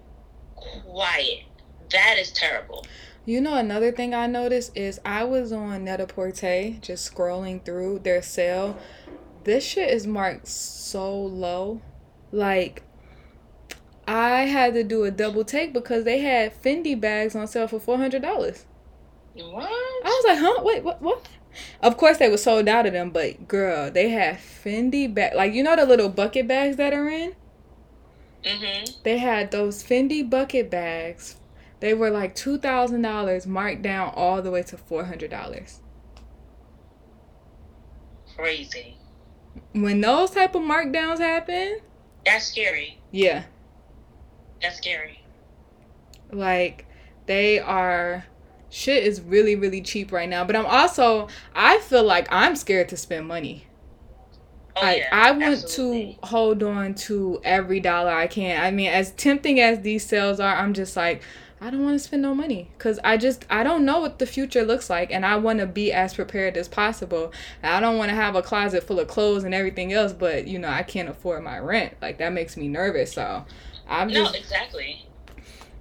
[0.54, 1.44] quiet.
[1.90, 2.86] That is terrible.
[3.26, 8.22] You know, another thing I noticed is I was on Net-a-Porter just scrolling through their
[8.22, 8.78] sale.
[9.44, 11.82] This shit is marked so low.
[12.32, 12.82] Like,
[14.06, 17.78] I had to do a double take because they had Fendi bags on sale for
[17.78, 18.66] four hundred dollars.
[19.34, 19.64] What?
[19.64, 20.62] I was like, huh?
[20.64, 21.00] Wait, what?
[21.00, 21.26] What?
[21.82, 25.52] Of course, they were sold out of them, but girl, they had Fendi bag, like
[25.52, 27.34] you know the little bucket bags that are in.
[28.44, 29.00] Mm-hmm.
[29.02, 31.36] They had those Fendi bucket bags.
[31.80, 35.80] They were like two thousand dollars, marked down all the way to four hundred dollars.
[38.36, 38.96] Crazy.
[39.72, 41.80] When those type of markdowns happen,
[42.24, 42.98] That's scary.
[43.10, 43.44] yeah,
[44.62, 45.20] That's scary.
[46.32, 46.86] like
[47.26, 48.24] they are
[48.70, 50.44] shit is really really cheap right now.
[50.44, 53.66] But i'm also i feel like i'm scared to spend money.
[54.76, 56.18] Oh, I, yeah, I want absolutely.
[56.22, 58.62] to hold on to every dollar i can.
[58.62, 61.22] I mean as tempting as these sales are i'm just like
[61.60, 62.70] i don't want to spend no money.
[62.78, 65.66] Because i just i don't know what the future looks like and i want to
[65.66, 67.32] be as prepared as possible.
[67.62, 70.58] I don't want to have a closet full of clothes and everything else but you
[70.58, 71.94] know i can't afford my rent.
[72.00, 73.44] Like that makes me nervous so
[73.88, 75.06] i'm No, just exactly.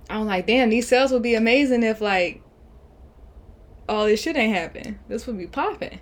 [0.09, 2.41] I'm like, damn, these sales would be amazing if like
[3.89, 4.99] all this shit ain't happen.
[5.07, 5.99] This would be popping.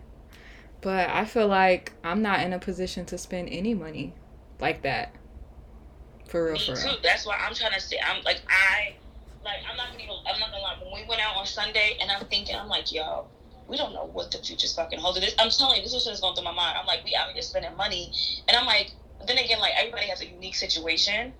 [0.82, 4.14] But I feel like I'm not in a position to spend any money
[4.60, 5.16] like that.
[6.28, 6.96] For real, Me for too.
[7.02, 7.98] That's why I'm trying to say.
[8.06, 8.96] I'm like I,
[9.44, 10.04] like I'm not gonna.
[10.28, 10.76] I'm not gonna lie.
[10.84, 13.26] When we went out on Sunday, and I'm thinking, I'm like, yo,
[13.68, 15.22] we don't know what the future's fucking holding.
[15.22, 16.78] This, I'm telling you, this is what's going through my mind.
[16.80, 18.12] I'm like, we out here spending money,
[18.48, 18.92] and I'm like,
[19.26, 21.34] then again, like everybody has a unique situation,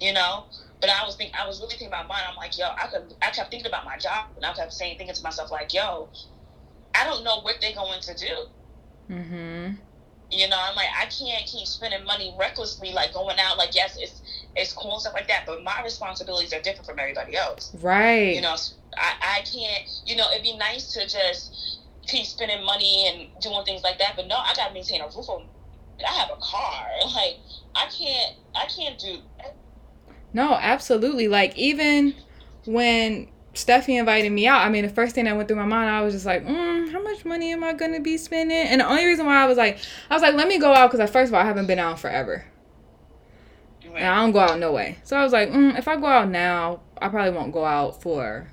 [0.00, 0.46] you know.
[0.82, 2.22] But I was think I was really thinking about mine.
[2.28, 3.14] I'm like, yo, I could.
[3.22, 6.08] I kept thinking about my job, and I kept saying, thinking to myself, like, yo,
[6.92, 8.34] I don't know what they're going to do.
[9.08, 9.74] Mm-hmm.
[10.32, 13.58] You know, I'm like, I can't keep spending money recklessly, like going out.
[13.58, 14.22] Like, yes, it's
[14.56, 17.72] it's cool and stuff like that, but my responsibilities are different from everybody else.
[17.80, 18.34] Right.
[18.34, 18.56] You know,
[18.96, 19.88] I, I can't.
[20.04, 24.14] You know, it'd be nice to just keep spending money and doing things like that,
[24.16, 25.44] but no, I gotta maintain a roof over.
[26.04, 26.86] I have a car.
[27.14, 27.36] Like,
[27.74, 28.36] I can't.
[28.54, 29.18] I can't do.
[30.32, 31.28] No, absolutely.
[31.28, 32.14] Like even
[32.64, 35.90] when Steffi invited me out, I mean, the first thing that went through my mind,
[35.90, 38.56] I was just like, mm, how much money am I gonna be spending?
[38.56, 39.78] And the only reason why I was like,
[40.10, 41.98] I was like, let me go out because first of all, I haven't been out
[41.98, 42.44] forever.
[43.94, 44.98] And I don't go out no way.
[45.02, 48.00] So I was like, mm, if I go out now, I probably won't go out
[48.00, 48.48] for,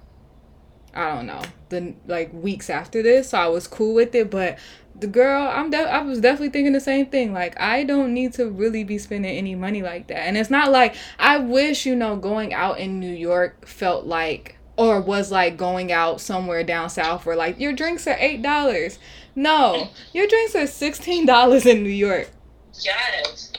[0.94, 3.30] I don't know, the like weeks after this.
[3.30, 4.32] So I was cool with it.
[4.32, 4.58] But
[5.00, 7.34] the girl, I'm de- I was definitely thinking the same thing.
[7.34, 10.20] Like I don't need to really be spending any money like that.
[10.20, 14.58] And it's not like I wish you know going out in New York felt like
[14.78, 18.98] or was like going out somewhere down south where like your drinks are eight dollars.
[19.36, 22.30] No, your drinks are sixteen dollars in New York.
[22.74, 23.54] Yes.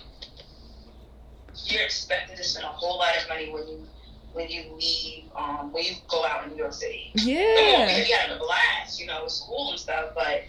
[1.67, 3.87] You're expected to spend a whole lot of money when you
[4.33, 7.11] when you leave, um, when you go out in New York City.
[7.15, 7.87] Yeah.
[7.87, 10.43] we had a blast, you know, school and stuff, but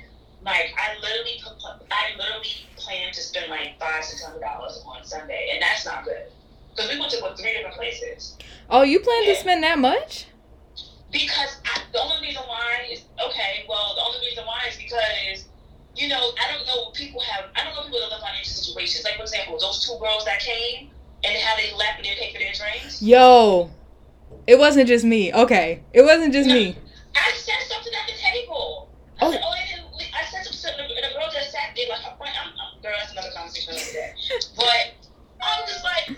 [0.43, 1.41] like I literally,
[1.91, 6.03] I literally planned to spend like five, six hundred dollars on Sunday, and that's not
[6.03, 6.25] good.
[6.75, 8.37] Because we went to what, three different places.
[8.69, 10.27] Oh, you plan to spend that much?
[11.11, 13.65] Because I, the only reason why is okay.
[13.67, 15.45] Well, the only reason why is because
[15.95, 17.45] you know I don't know people have.
[17.55, 19.03] I don't know people that live financial situations.
[19.03, 20.89] Like for example, those two girls that came
[21.23, 23.01] and how they left and they paid for their drinks.
[23.01, 23.69] Yo,
[24.47, 25.33] it wasn't just me.
[25.33, 26.75] Okay, it wasn't just me.
[27.15, 28.89] I said something at the table.
[29.21, 29.31] I Oh.
[29.31, 29.95] said, oh, they didn't.
[29.97, 33.11] leave." I said something, and the girl just sat there like, I'm, I'm, girl, that's
[33.11, 34.13] another conversation another day.
[34.55, 34.93] But
[35.41, 36.09] I'm just like,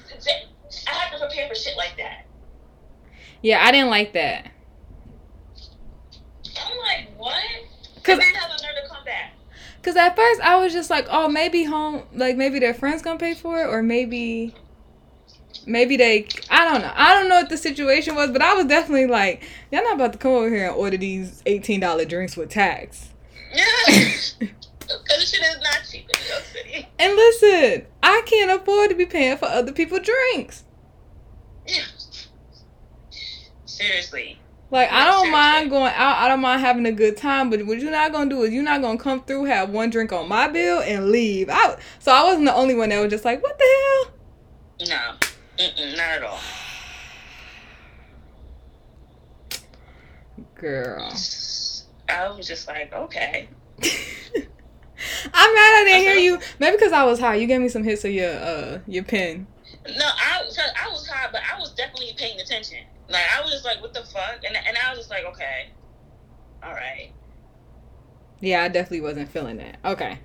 [0.87, 2.25] I have to prepare for shit like that.
[3.41, 4.51] Yeah, I didn't like that.
[6.65, 7.35] I'm like, what?
[8.03, 9.33] Cause- then have a nerve to come back.
[9.81, 13.19] Cause at first I was just like, oh, maybe home, like maybe their friends gonna
[13.19, 14.53] pay for it, or maybe,
[15.65, 18.65] maybe they, I don't know, I don't know what the situation was, but I was
[18.65, 22.37] definitely like, y'all not about to come over here and order these eighteen dollar drinks
[22.37, 23.09] with tax.
[23.53, 24.47] Yeah.
[24.85, 26.87] Because shit is not cheap in New York City.
[26.99, 30.65] And listen, I can't afford to be paying for other people's drinks.
[31.65, 31.83] Yeah.
[33.65, 34.39] Seriously.
[34.71, 37.79] Like I don't mind going out, I don't mind having a good time, but what
[37.79, 40.47] you're not gonna do is you're not gonna come through, have one drink on my
[40.47, 41.47] bill, and leave.
[41.49, 44.89] I, so I wasn't the only one that was just like, what the hell?
[44.89, 45.27] No.
[45.57, 46.39] Mm-mm, not at all.
[50.55, 51.11] Girl.
[52.09, 53.47] I was just like, okay.
[55.33, 56.39] I'm mad I didn't hear you.
[56.59, 57.35] Maybe because I was high.
[57.35, 59.47] You gave me some hits of your uh your pen.
[59.85, 60.41] No, I,
[60.79, 62.79] I was high, but I was definitely paying attention.
[63.09, 64.43] Like, I was just like, what the fuck?
[64.47, 65.69] And, and I was just like, okay.
[66.63, 67.11] All right.
[68.39, 69.77] Yeah, I definitely wasn't feeling that.
[69.83, 70.19] Okay.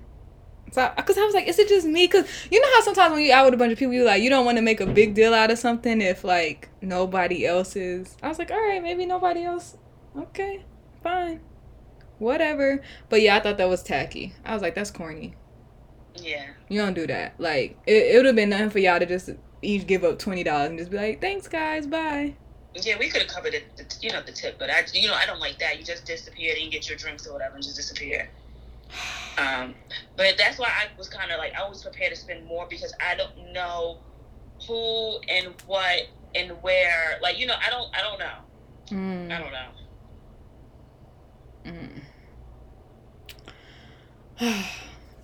[0.71, 2.05] So, because I was like, is it just me?
[2.05, 4.21] Because you know how sometimes when you out with a bunch of people, you like
[4.21, 7.75] you don't want to make a big deal out of something if like nobody else
[7.75, 8.15] is.
[8.21, 9.77] I was like, all right, maybe nobody else.
[10.15, 10.65] Okay,
[11.03, 11.41] fine,
[12.19, 12.81] whatever.
[13.09, 14.33] But yeah, I thought that was tacky.
[14.45, 15.35] I was like, that's corny.
[16.15, 16.47] Yeah.
[16.67, 17.39] You don't do that.
[17.39, 19.29] Like it, it would have been nothing for y'all to just
[19.61, 22.35] each give up twenty dollars and just be like, "Thanks, guys, bye."
[22.75, 25.15] Yeah, we could have covered it, the, you know, the tip, but I, you know,
[25.15, 25.79] I don't like that.
[25.79, 28.29] You just disappear, and get your drinks or whatever, and just disappear.
[29.37, 29.75] Um,
[30.17, 32.93] but that's why I was kind of like I was prepared to spend more because
[32.99, 33.99] I don't know
[34.67, 37.19] who and what and where.
[37.21, 38.35] Like you know, I don't, I don't know.
[38.91, 39.31] Mm.
[39.31, 39.67] I don't know.
[44.41, 44.63] Mm.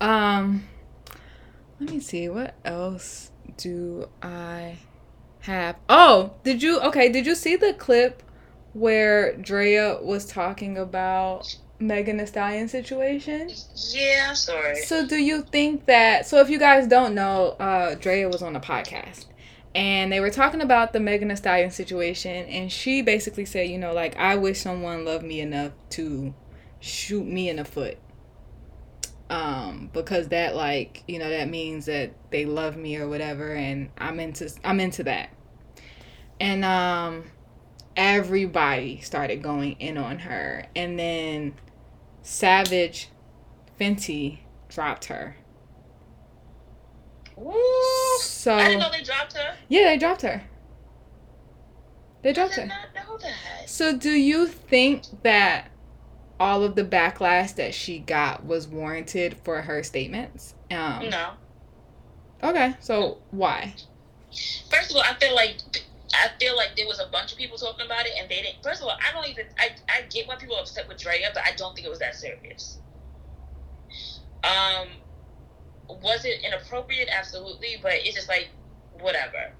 [0.00, 0.64] um,
[1.80, 2.28] let me see.
[2.28, 4.78] What else do I
[5.40, 5.76] have?
[5.88, 6.80] Oh, did you?
[6.80, 8.22] Okay, did you see the clip
[8.72, 13.50] where Drea was talking about Megan Thee Stallion situation?
[13.92, 14.82] Yeah, sorry.
[14.82, 16.26] So, do you think that?
[16.26, 19.26] So, if you guys don't know, uh, Drea was on a podcast.
[19.74, 23.78] And they were talking about the Megan Thee Stallion situation, and she basically said, you
[23.78, 26.34] know, like I wish someone loved me enough to
[26.80, 27.98] shoot me in the foot
[29.28, 33.90] um because that like you know that means that they love me or whatever and
[33.98, 35.30] i'm into i'm into that
[36.38, 37.24] and um
[37.96, 41.52] everybody started going in on her and then
[42.26, 43.08] savage
[43.80, 45.36] fenty dropped her
[47.38, 49.54] Ooh, so I didn't know they dropped her.
[49.68, 50.42] yeah they dropped her
[52.22, 53.68] they I dropped did her not know that.
[53.68, 55.68] so do you think that
[56.40, 61.30] all of the backlash that she got was warranted for her statements um No.
[62.42, 63.74] okay so why
[64.68, 65.56] First of all, I feel like
[66.16, 68.62] I feel like there was a bunch of people talking about it, and they didn't.
[68.62, 69.46] First of all, I don't even.
[69.58, 71.98] I, I get why people are upset with Drea, but I don't think it was
[71.98, 72.78] that serious.
[74.44, 74.88] Um,
[75.88, 77.08] was it inappropriate?
[77.10, 78.48] Absolutely, but it's just like
[79.00, 79.52] whatever.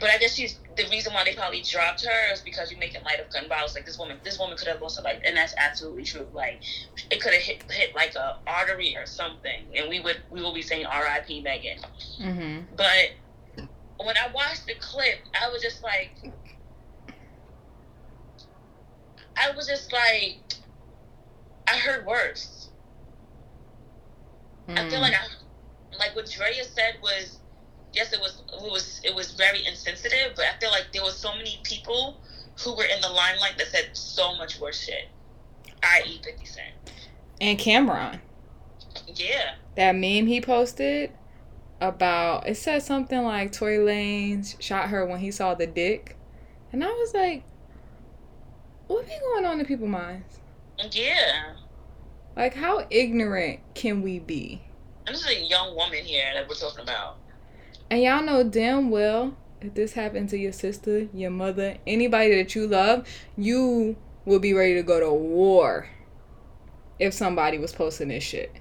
[0.00, 3.02] But I guess she's the reason why they probably dropped her is because you're making
[3.02, 3.74] light of gun violence.
[3.74, 6.26] Like this woman, this woman could have lost her life, and that's absolutely true.
[6.32, 6.62] Like
[7.10, 10.54] it could have hit hit like a artery or something, and we would we will
[10.54, 11.42] be saying R.I.P.
[11.42, 11.78] Megan.
[12.20, 13.10] mm-hmm But
[14.06, 16.10] when I watched the clip, I was just like,
[19.36, 20.38] I was just like,
[21.66, 22.70] I heard worse.
[24.68, 25.02] I feel hmm.
[25.02, 27.38] like I, like what Drea said was,
[27.92, 30.32] yes, it was, it was, it was very insensitive.
[30.36, 32.20] But I feel like there was so many people
[32.62, 35.08] who were in the limelight that said so much worse shit.
[35.82, 36.74] I.e., Fifty Cent.
[37.40, 38.20] and Cam'ron.
[39.14, 39.54] Yeah.
[39.76, 41.12] That meme he posted
[41.80, 46.16] about it said something like Tory Lanez shot her when he saw the dick,
[46.72, 47.44] and I was like,
[48.86, 50.40] what be going on in people's minds?
[50.90, 51.54] Yeah.
[52.36, 54.62] Like, how ignorant can we be?
[55.06, 57.16] And this is a young woman here that we're talking about.
[57.90, 62.54] And y'all know damn well if this happened to your sister, your mother, anybody that
[62.54, 65.88] you love, you will be ready to go to war
[66.98, 68.52] if somebody was posting this shit.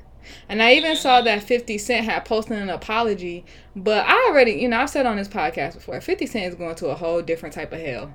[0.49, 4.67] And I even saw that 50 Cent had posted an apology, but I already, you
[4.67, 7.53] know, I've said on this podcast before, 50 Cent is going to a whole different
[7.55, 8.13] type of hell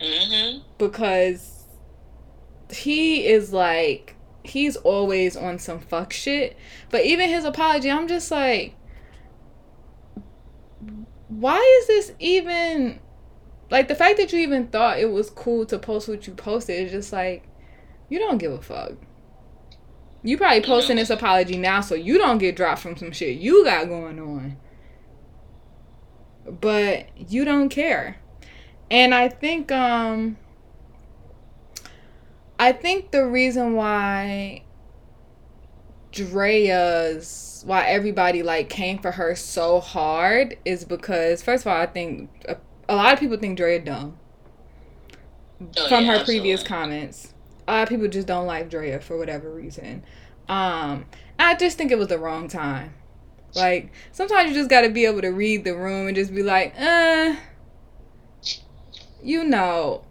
[0.00, 0.62] Mm-hmm.
[0.78, 1.64] because
[2.70, 6.56] he is like he's always on some fuck shit.
[6.90, 8.74] But even his apology, I'm just like
[11.28, 13.00] why is this even
[13.70, 16.86] like the fact that you even thought it was cool to post what you posted
[16.86, 17.48] is just like
[18.08, 18.92] you don't give a fuck.
[20.22, 23.64] You probably posting this apology now so you don't get dropped from some shit you
[23.64, 24.56] got going on.
[26.46, 28.16] But you don't care.
[28.90, 30.36] And I think um
[32.58, 34.62] I think the reason why
[36.12, 41.86] Drea's why everybody like came for her so hard is because first of all I
[41.86, 42.56] think a,
[42.88, 44.18] a lot of people think Drea dumb
[45.76, 47.31] Oh, from yeah, her previous comments.
[47.66, 50.04] A lot of people just don't like Drea for whatever reason.
[50.48, 51.06] Um,
[51.38, 52.94] I just think it was the wrong time.
[53.54, 56.42] Like sometimes you just got to be able to read the room and just be
[56.42, 57.36] like, uh,
[59.22, 60.04] you know,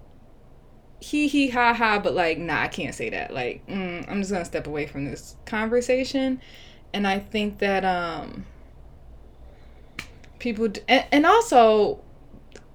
[0.99, 3.33] he he ha ha, but like, nah, I can't say that.
[3.33, 6.39] Like, mm, I'm just gonna step away from this conversation,
[6.93, 8.45] and I think that um,
[10.39, 11.99] people d- and, and also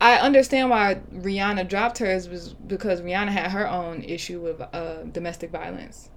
[0.01, 5.05] I understand why Rihanna dropped hers was because Rihanna had her own issue with uh,
[5.05, 6.11] domestic violence.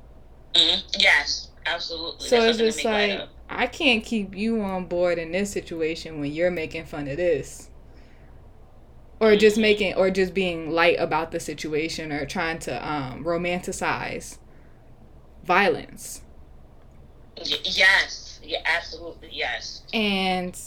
[0.53, 0.83] Mhm.
[1.01, 2.27] Yes, absolutely.
[2.27, 3.21] So That's it's just like.
[3.51, 7.69] I can't keep you on board in this situation when you're making fun of this.
[9.19, 9.61] Or just Mhm.
[9.61, 14.37] making or just being light about the situation or trying to um, romanticize
[15.43, 16.21] violence.
[17.37, 19.81] Y- yes, yeah, absolutely, yes.
[19.93, 20.57] And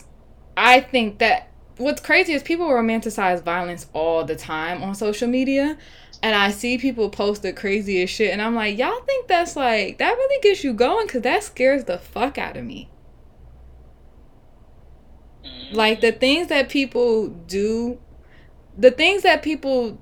[0.57, 1.49] I think that
[1.79, 5.79] what's crazy is people romanticize violence all the time on social media.
[6.23, 9.99] and I see people post the craziest shit, and I'm like, y'all think that's like
[9.99, 11.09] that really gets you going?
[11.09, 12.89] Cause that scares the fuck out of me.
[15.45, 15.75] Mm-hmm.
[15.75, 17.99] Like the things that people do,
[18.79, 20.01] the things that people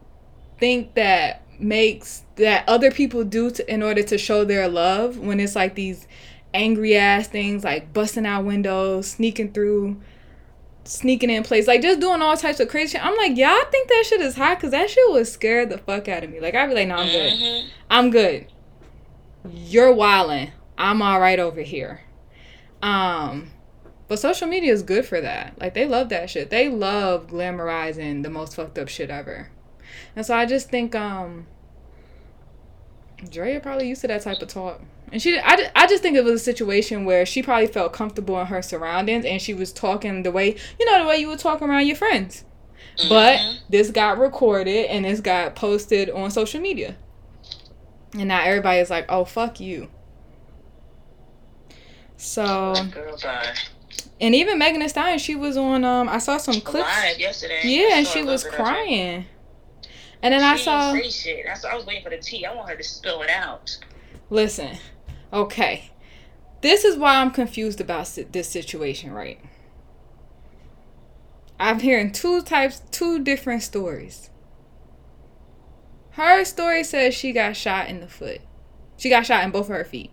[0.59, 5.41] think that makes that other people do to, in order to show their love when
[5.41, 6.07] it's like these
[6.53, 10.01] angry ass things like busting out windows, sneaking through,
[10.91, 13.07] sneaking in place, like just doing all types of crazy shit.
[13.07, 16.09] I'm like, y'all think that shit is hot because that shit would scare the fuck
[16.09, 16.41] out of me.
[16.41, 17.33] Like I'd be like, no, I'm good.
[17.33, 17.67] Mhm.
[17.89, 18.47] I'm good.
[19.53, 20.51] You're wildin'.
[20.77, 22.03] I'm all right over here.
[22.83, 23.51] Um,
[24.09, 25.59] but social media is good for that.
[25.61, 26.51] Like they love that shit.
[26.51, 29.49] They love glamorizing the most fucked up shit ever.
[30.17, 31.47] And so I just think um
[33.31, 34.81] Drea probably used to that type of talk.
[35.13, 38.41] And she I, I just think it was a situation where she probably felt comfortable
[38.41, 41.39] in her surroundings and she was talking the way you know the way you would
[41.41, 42.45] talk around your friends.
[43.09, 43.57] But Mhm.
[43.71, 46.97] this got recorded and this got posted on social media.
[48.13, 49.89] And now everybody is like, oh, fuck you.
[52.17, 52.75] So,
[54.21, 56.87] and even Megan Thee Stallion, she was on, um, I saw some clips.
[56.89, 57.61] Live yesterday.
[57.65, 58.73] Yeah, and she was little bit of it.
[58.75, 59.27] crying.
[60.23, 61.47] And then I saw, didn't say shit.
[61.47, 62.45] That's I was waiting for the tea.
[62.45, 63.79] I want her to spill it out.
[64.29, 64.77] listen,
[65.33, 65.91] okay.
[66.61, 69.41] This is why I'm confused about this situation, right?
[71.59, 74.31] I'm hearing two types, two different stories.
[76.13, 78.41] Her story says she got shot in the foot.
[78.97, 80.11] She got shot in both of her feet.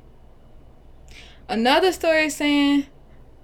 [1.50, 2.88] Another story saying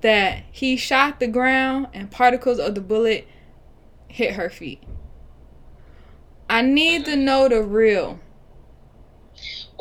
[0.01, 3.27] that he shot the ground and particles of the bullet
[4.07, 4.83] hit her feet.
[6.49, 8.19] I need to know the real.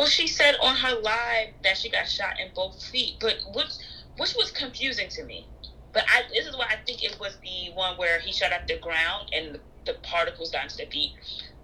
[0.02, 3.70] Well, she said on her live that she got shot in both feet, but which
[4.18, 5.46] which was confusing to me.
[5.92, 8.66] But I this is why I think it was the one where he shot at
[8.66, 11.12] the ground and the, particles got into the feet.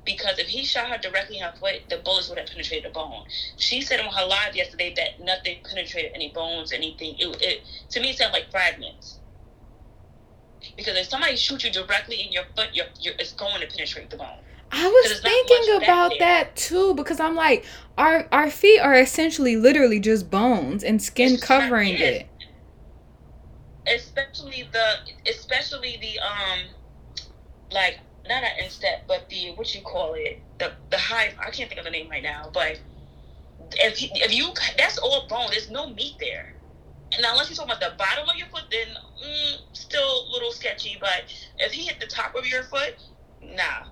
[0.05, 2.95] Because if he shot her directly in her foot, the bullets would have penetrated the
[2.95, 3.25] bone.
[3.57, 7.17] She said on her live yesterday that nothing penetrated any bones, anything.
[7.19, 9.19] It, it to me it sounded like fragments.
[10.77, 14.11] Because if somebody shoots you directly in your foot, you're, you're, it's going to penetrate
[14.11, 14.39] the bone.
[14.71, 16.19] I was thinking about there.
[16.19, 17.65] that too because I'm like,
[17.99, 22.27] our our feet are essentially literally just bones and skin It's covering it.
[23.87, 26.61] especially the especially the um
[27.73, 31.69] like not an instep but the what you call it the the high I can't
[31.69, 32.81] think of the name right now but
[33.73, 36.55] if you, if you that's all bone there's no meat there
[37.13, 38.89] and unless you're talking about the bottom of your foot then
[39.25, 41.25] mm, still a little sketchy but
[41.59, 42.95] if he hit the top of your foot
[43.43, 43.87] nah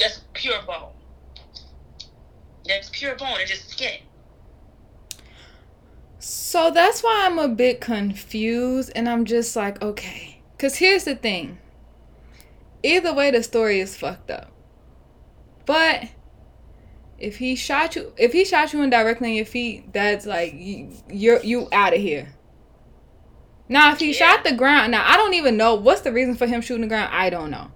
[0.00, 0.92] that's pure bone
[2.68, 3.98] that's pure bone it's just skin
[6.18, 10.42] So that's why I'm a bit confused and I'm just like, okay.
[10.58, 11.58] Cuz here's the thing.
[12.82, 14.50] Either way the story is fucked up.
[15.66, 16.08] But
[17.18, 20.92] if he shot you if he shot you indirectly in your feet, that's like you,
[21.08, 22.34] you're you out of here.
[23.68, 24.12] Now if he Yeah.
[24.12, 26.88] shot the ground, now I don't even know what's the reason for him shooting the
[26.88, 27.70] ground, I don't know.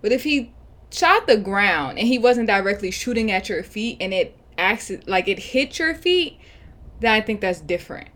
[0.00, 0.52] But if he
[0.92, 5.28] shot the ground and he wasn't directly shooting at your feet and it accident like
[5.28, 6.38] it hit your feet,
[7.00, 8.08] then I think that's different.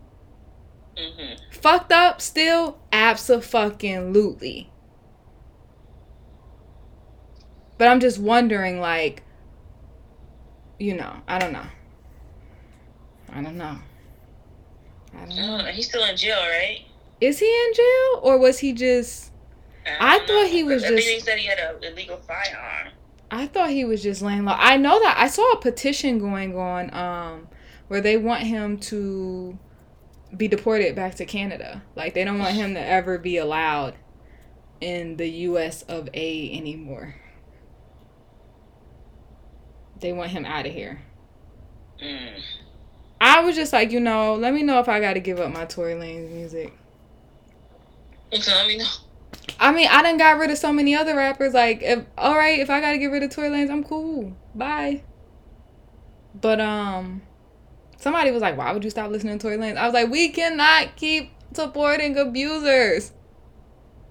[0.97, 4.69] hmm Fucked up still, absolutely.
[7.77, 9.23] But I'm just wondering, like,
[10.79, 11.65] you know, I don't know.
[13.31, 13.77] I don't know.
[15.15, 15.57] I don't know.
[15.71, 16.85] he's still in jail right
[17.19, 19.30] Is he in jail or was he just?
[19.99, 22.89] I thought he was just- he said he had an illegal firearm.
[23.29, 24.55] I thought he was just laying low.
[24.57, 27.47] I know that I saw a petition going on, um,
[27.87, 29.57] where they want him to
[30.35, 31.81] be deported back to Canada.
[31.95, 33.95] Like they don't want him to ever be allowed
[34.81, 35.83] in the U.S.
[35.83, 36.57] of A.
[36.57, 37.15] anymore.
[39.99, 41.01] They want him out of here.
[42.01, 42.41] Mm.
[43.21, 45.53] I was just like, you know, let me know if I got to give up
[45.53, 46.73] my Tory Lanez music.
[48.33, 48.85] So let me know.
[49.59, 51.53] I mean, I done got rid of so many other rappers.
[51.53, 54.35] Like, if all right, if I gotta get rid of Tory Lanez, I'm cool.
[54.55, 55.03] Bye.
[56.39, 57.21] But um,
[57.97, 60.29] somebody was like, "Why would you stop listening to Tory Lanez?" I was like, "We
[60.29, 63.11] cannot keep supporting abusers.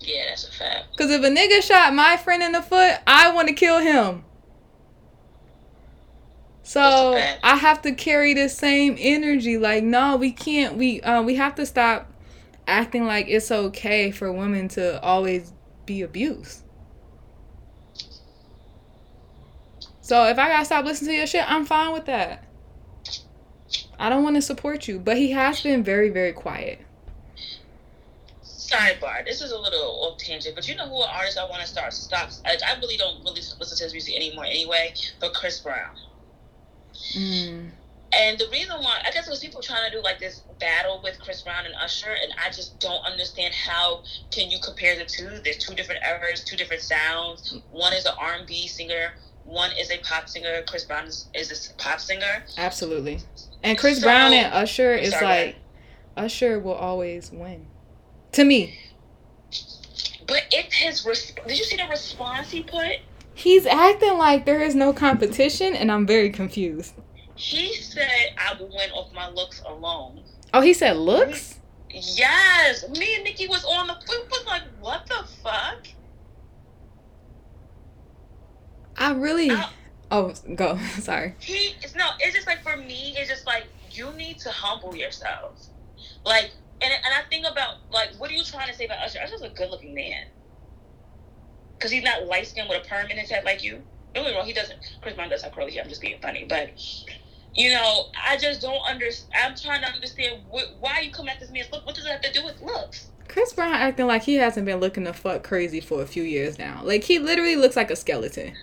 [0.00, 0.96] Yeah, that's a fact.
[0.96, 4.24] Cause if a nigga shot my friend in the foot, I want to kill him.
[6.62, 7.40] So That's a fact.
[7.42, 9.58] I have to carry the same energy.
[9.58, 10.76] Like, no, we can't.
[10.76, 12.10] We uh, we have to stop
[12.66, 15.52] acting like it's okay for women to always
[15.86, 16.62] be abused.
[20.00, 22.44] So if I gotta stop listening to your shit, I'm fine with that.
[23.98, 26.80] I don't want to support you, but he has been very, very quiet.
[28.42, 29.24] sidebar.
[29.24, 31.68] This is a little off tangent, but you know who an artist I want to
[31.68, 32.30] start stop.
[32.44, 34.94] I, I really don't really listen to his music anymore anyway.
[35.20, 35.96] But Chris Brown.
[37.16, 37.70] Mm.
[38.12, 41.00] And the reason why, I guess, it was people trying to do like this battle
[41.02, 44.02] with Chris Brown and Usher, and I just don't understand how
[44.32, 45.28] can you compare the two.
[45.44, 47.58] There's two different eras, two different sounds.
[47.70, 49.12] One is an R&B singer,
[49.44, 50.62] one is a pop singer.
[50.66, 52.44] Chris Brown is, is a pop singer.
[52.58, 53.20] Absolutely.
[53.62, 55.56] And Chris So- Brown and Usher is Sorry, like
[56.16, 57.66] Usher will always win.
[58.32, 58.78] To me.
[60.26, 63.00] But if his resp- did you see the response he put?
[63.34, 66.94] He's acting like there is no competition and I'm very confused.
[67.40, 70.22] He said, "I will win off my looks alone."
[70.52, 71.58] Oh, he said looks?
[71.88, 73.96] Yes, me and Nikki was on the.
[74.08, 75.86] We was like, "What the fuck?"
[78.98, 79.70] I really I-
[80.10, 80.76] Oh, go.
[80.98, 81.34] Sorry.
[81.38, 82.08] He it's no.
[82.18, 85.66] It's just like for me, it's just like you need to humble yourself.
[86.24, 86.50] Like,
[86.82, 89.20] and and I think about like, what are you trying to say about Usher?
[89.22, 90.26] Usher's a good-looking man.
[91.78, 93.82] Cause he's not light skinned with a perm in his head like you.
[94.12, 94.78] Don't get me wrong, he doesn't.
[95.00, 95.82] Chris Brown does have curly hair.
[95.82, 96.70] I'm just being funny, but
[97.54, 99.32] you know, I just don't understand.
[99.44, 101.84] I'm trying to understand what, why you come at this man's look.
[101.86, 103.08] What does it have to do with looks?
[103.28, 106.58] Chris Brown acting like he hasn't been looking the fuck crazy for a few years
[106.58, 106.80] now.
[106.82, 108.54] Like he literally looks like a skeleton.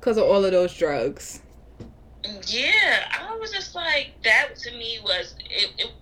[0.00, 1.40] Cause of all of those drugs.
[2.46, 4.56] Yeah, I was just like that.
[4.56, 5.92] To me, was it, it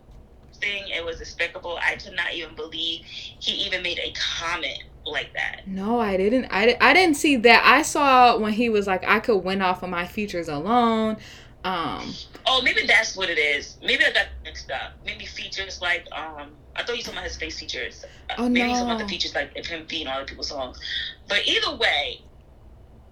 [0.62, 0.84] thing.
[0.88, 1.78] It was despicable.
[1.82, 5.62] I could not even believe he even made a comment like that.
[5.66, 6.46] No, I didn't.
[6.50, 7.62] I, I didn't see that.
[7.64, 11.18] I saw when he was like, I could win off of my features alone.
[11.64, 12.12] Um,
[12.46, 13.76] Oh, maybe that's what it is.
[13.82, 14.92] Maybe I got mixed up.
[15.04, 16.50] Maybe features like um.
[16.74, 18.04] I thought you talking about his face features.
[18.30, 18.94] Uh, Oh, maybe some no.
[18.94, 20.80] other features like of him being other people's songs.
[21.28, 22.22] But either way,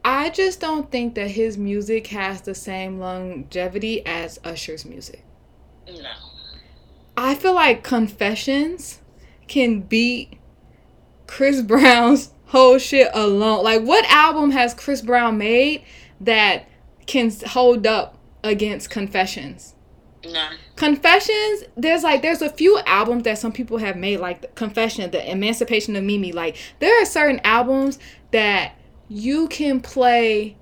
[0.05, 5.25] I just don't think that his music has the same longevity as Usher's music.
[5.87, 6.11] no.
[7.17, 9.01] I feel like Confessions
[9.47, 10.39] can beat
[11.27, 13.63] Chris Brown's whole shit alone.
[13.63, 15.85] Like, what album has Chris Brown made
[16.21, 16.67] that
[17.07, 19.75] can hold up against Confessions?
[20.25, 20.57] None.
[20.77, 25.31] Confessions, there's like there's a few albums that some people have made, like Confession, The
[25.31, 26.33] Emancipation of Mimi.
[26.33, 27.99] Like there are certain albums
[28.31, 28.75] that
[29.09, 30.57] you can play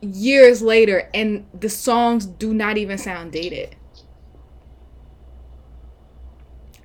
[0.00, 3.76] years later and the songs do not even sound dated.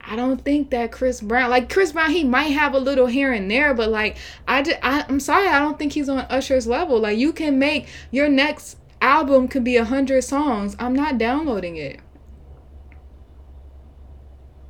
[0.01, 3.31] I don't think that Chris Brown, like Chris Brown, he might have a little here
[3.31, 4.17] and there, but like
[4.47, 6.99] I, ju- I I'm sorry, I don't think he's on Usher's level.
[6.99, 10.75] Like you can make your next album could be a hundred songs.
[10.79, 11.99] I'm not downloading it.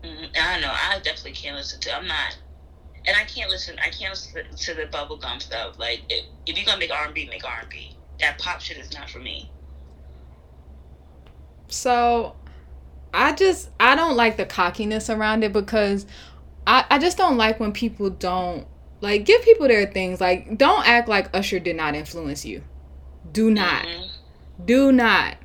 [0.04, 0.72] Mm, I know.
[0.72, 1.96] I definitely can't listen to.
[1.96, 2.38] I'm not,
[3.06, 3.78] and I can't listen.
[3.80, 5.78] I can't listen to the bubblegum stuff.
[5.78, 7.96] Like, if, if you're gonna make R&B, make R&B.
[8.20, 9.50] That pop shit is not for me.
[11.68, 12.36] So
[13.14, 16.06] I just I don't like the cockiness around it because
[16.68, 18.68] I, I just don't like when people don't
[19.02, 20.20] like give people their things.
[20.20, 22.64] Like don't act like Usher did not influence you.
[23.32, 23.86] Do not.
[23.86, 24.10] Mhm.
[24.64, 25.38] Do not.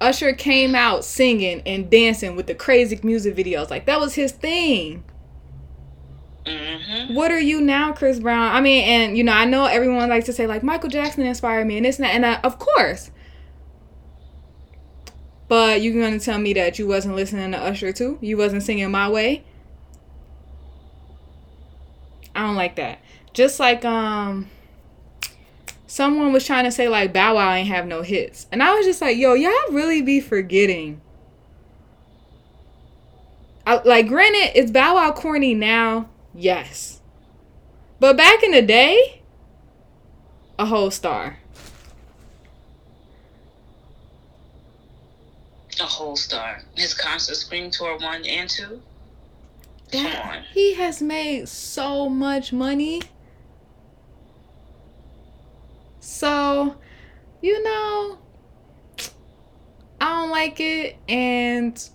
[0.00, 3.70] Usher came out singing and dancing with the crazy music videos.
[3.70, 5.04] Like that was his thing.
[6.44, 7.14] Mhm.
[7.14, 8.52] What are you now, Chris Brown?
[8.52, 11.66] I mean, and you know, I know everyone likes to say like Michael Jackson inspired
[11.66, 13.12] me and this and that, and uh, of course.
[15.46, 18.18] But you're gonna tell me that you wasn't listening to Usher too?
[18.20, 19.44] You wasn't singing my way?
[22.34, 22.98] I don't like that.
[23.34, 24.48] Just like um,
[25.92, 28.86] someone was trying to say like Bow Wow ain't have no hits, and I was
[28.86, 31.02] just like, yo, y'all really be forgetting.
[33.66, 36.08] I, like, granted, is Bow Wow corny now?
[36.34, 37.02] Yes.
[38.00, 39.20] But back in the day,
[40.58, 41.38] a whole star.
[45.78, 46.62] A whole star.
[46.74, 48.80] His concert Scream Tour one and two.
[49.92, 50.42] Come on.
[50.54, 53.02] He has made so much money.
[56.02, 56.74] So,
[57.40, 58.18] you know,
[60.00, 61.88] I don't like it and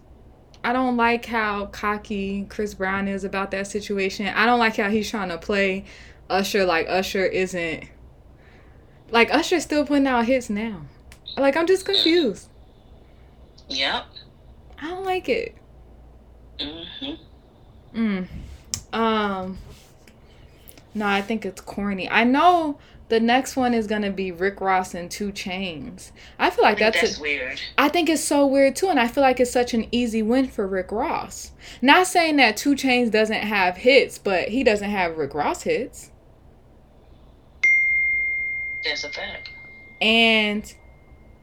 [0.63, 4.27] I don't like how cocky Chris Brown is about that situation.
[4.27, 5.83] I don't like how he's trying to play
[6.29, 7.83] Usher like Usher isn't
[9.11, 10.83] like Usher's still putting out hits now.
[11.35, 12.47] Like I'm just confused.
[13.67, 14.05] Yep.
[14.81, 15.53] I don't like it.
[16.61, 17.15] hmm
[17.93, 18.27] Mm.
[18.93, 19.57] Um.
[20.93, 22.09] No, I think it's corny.
[22.09, 22.79] I know
[23.09, 26.11] the next one is gonna be Rick Ross and 2 Chainz.
[26.37, 27.01] I feel I like think that's.
[27.09, 27.61] that's a, weird.
[27.77, 30.47] I think it's so weird too, and I feel like it's such an easy win
[30.47, 31.51] for Rick Ross.
[31.81, 36.11] Not saying that 2 Chainz doesn't have hits, but he doesn't have Rick Ross hits,
[38.83, 39.49] That's a fact.
[40.01, 40.73] and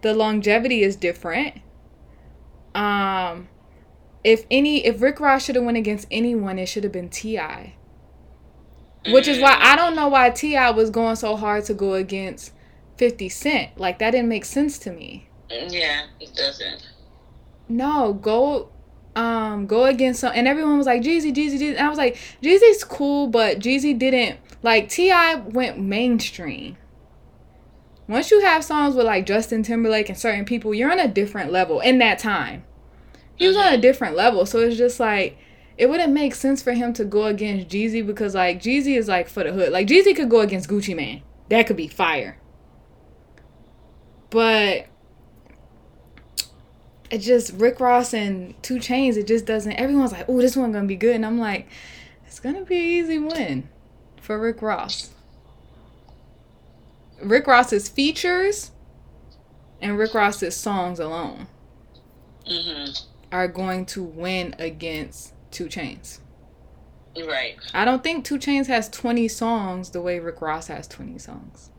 [0.02, 1.60] the longevity is different.
[2.74, 3.48] Um,
[4.22, 7.74] if any if Rick Ross should have went against anyone, it should have been Ti.
[9.10, 10.70] Which is why I don't know why T.I.
[10.70, 12.52] was going so hard to go against
[12.96, 13.78] Fifty Cent.
[13.78, 15.28] Like that didn't make sense to me.
[15.50, 16.88] Yeah, it doesn't.
[17.68, 18.70] No, go
[19.16, 21.70] um go against some and everyone was like Jeezy, Jeezy, Jeezy.
[21.70, 25.36] And I was like, Jeezy's cool, but Jeezy didn't like T.I.
[25.36, 26.76] went mainstream.
[28.06, 31.52] Once you have songs with like Justin Timberlake and certain people, you're on a different
[31.52, 32.64] level in that time.
[33.36, 34.46] He was on a different level.
[34.46, 35.38] So it's just like
[35.76, 39.28] it wouldn't make sense for him to go against Jeezy because like Jeezy is like
[39.28, 39.72] for the hood.
[39.72, 41.22] Like Jeezy could go against Gucci Mane.
[41.48, 42.38] That could be fire.
[44.30, 44.86] But
[47.10, 49.16] it just Rick Ross and 2 Chainz.
[49.16, 49.72] It just doesn't.
[49.72, 51.68] Everyone's like, "Oh, this one gonna be good," and I'm like,
[52.26, 53.68] "It's gonna be an easy win
[54.20, 55.10] for Rick Ross."
[57.22, 58.72] Rick Ross's features
[59.80, 61.46] and Rick Ross's songs alone
[62.46, 62.90] hmm
[63.32, 66.18] are going to win against 2 Chainz.
[67.16, 67.56] Right.
[67.72, 71.70] I don't think 2 Chainz has 20 songs the way Rick Ross has 20 songs.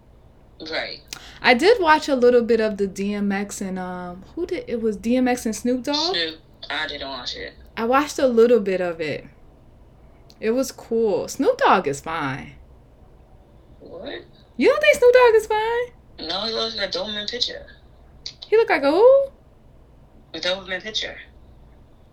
[0.71, 1.01] Right.
[1.41, 4.97] I did watch a little bit of the DMX and um who did it was
[4.97, 6.15] DMX and Snoop Dogg.
[6.15, 6.39] Snoop.
[6.69, 7.53] I didn't watch it.
[7.75, 9.25] I watched a little bit of it.
[10.39, 11.27] It was cool.
[11.27, 12.53] Snoop Dogg is fine.
[13.79, 14.23] What?
[14.55, 16.27] You don't think Snoop Dogg is fine?
[16.29, 17.65] No, he looks like a Doberman picture.
[18.47, 19.27] He look like a who?
[20.33, 21.17] A Doberman picture.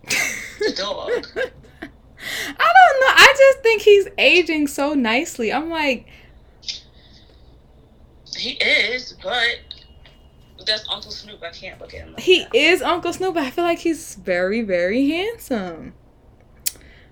[0.05, 1.11] The dog.
[1.37, 3.15] I don't know.
[3.17, 5.53] I just think he's aging so nicely.
[5.53, 6.07] I'm like,
[8.37, 9.59] He is, but
[10.67, 11.43] that's Uncle Snoop.
[11.43, 12.13] I can't look at him.
[12.13, 12.55] Like he that.
[12.55, 15.95] is Uncle Snoop, I feel like he's very, very handsome.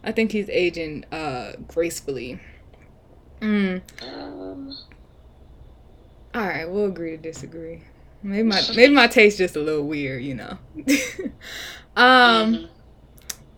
[0.02, 2.40] I think he's aging uh gracefully.
[3.40, 3.82] Mm.
[4.02, 4.76] Um,
[6.34, 7.82] All right, we'll agree to disagree.
[8.22, 10.58] Maybe my maybe my taste just a little weird, you know.
[11.96, 12.68] um, mhm.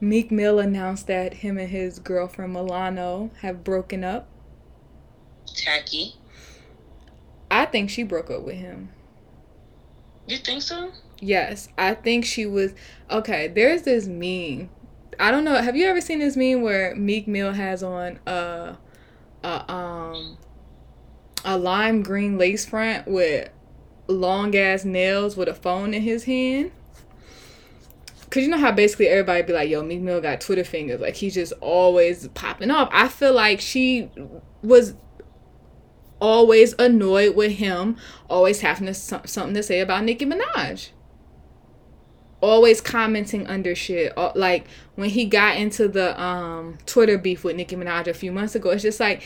[0.02, 4.26] Meek Mill announced that him and his girlfriend Milano have broken up.
[5.46, 6.16] Tacky.
[7.48, 8.88] I think she broke up with him.
[10.26, 10.90] You think so?
[11.20, 12.74] Yes, I think she was
[13.12, 13.46] okay.
[13.46, 14.70] There's this meme.
[15.20, 15.62] I don't know.
[15.62, 18.78] Have you ever seen this meme where Meek Mill has on a,
[19.44, 20.36] a um,
[21.44, 23.50] a lime green lace front with
[24.08, 26.72] long ass nails with a phone in his hand?
[28.32, 31.16] Cause you know how basically everybody be like, "Yo, Meek Mill got Twitter fingers." Like
[31.16, 32.88] he's just always popping off.
[32.90, 34.08] I feel like she
[34.62, 34.94] was
[36.18, 37.98] always annoyed with him,
[38.30, 40.88] always having to, some- something to say about Nicki Minaj.
[42.40, 44.16] Always commenting under shit.
[44.16, 48.54] Like when he got into the um Twitter beef with Nicki Minaj a few months
[48.54, 49.22] ago, it's just like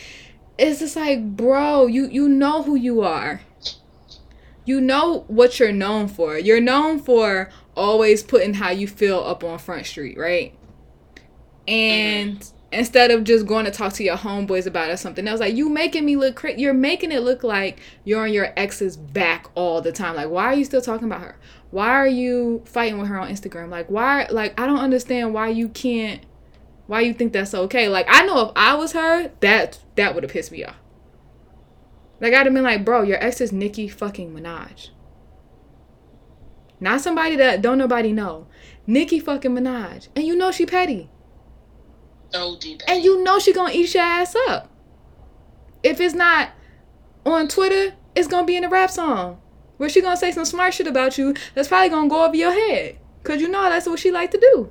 [0.59, 3.40] it's just like, bro, you you know who you are.
[4.64, 6.36] You know what you're known for.
[6.36, 10.56] You're known for always putting how you feel up on Front Street, right?
[11.68, 15.40] And instead of just going to talk to your homeboys about it or something else,
[15.40, 19.46] like you making me look you're making it look like you're on your ex's back
[19.54, 20.16] all the time.
[20.16, 21.36] Like why are you still talking about her?
[21.70, 23.68] Why are you fighting with her on Instagram?
[23.68, 26.24] Like why like I don't understand why you can't
[26.86, 27.88] why you think that's okay.
[27.88, 30.76] Like I know if I was her, that that would have pissed me off.
[32.20, 34.90] Like I'd have been like, bro, your ex is Nicki fucking Minaj.
[36.80, 38.46] Not somebody that don't nobody know.
[38.86, 40.08] Nicki fucking Minaj.
[40.14, 41.10] And you know she petty.
[42.60, 42.82] Deep.
[42.86, 44.70] And you know she gonna eat your ass up.
[45.82, 46.50] If it's not
[47.24, 49.40] on Twitter, it's gonna be in a rap song.
[49.78, 52.52] Where she gonna say some smart shit about you that's probably gonna go over your
[52.52, 52.98] head.
[53.22, 54.68] Cause you know that's what she like to do.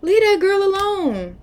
[0.00, 1.38] Leave that girl alone.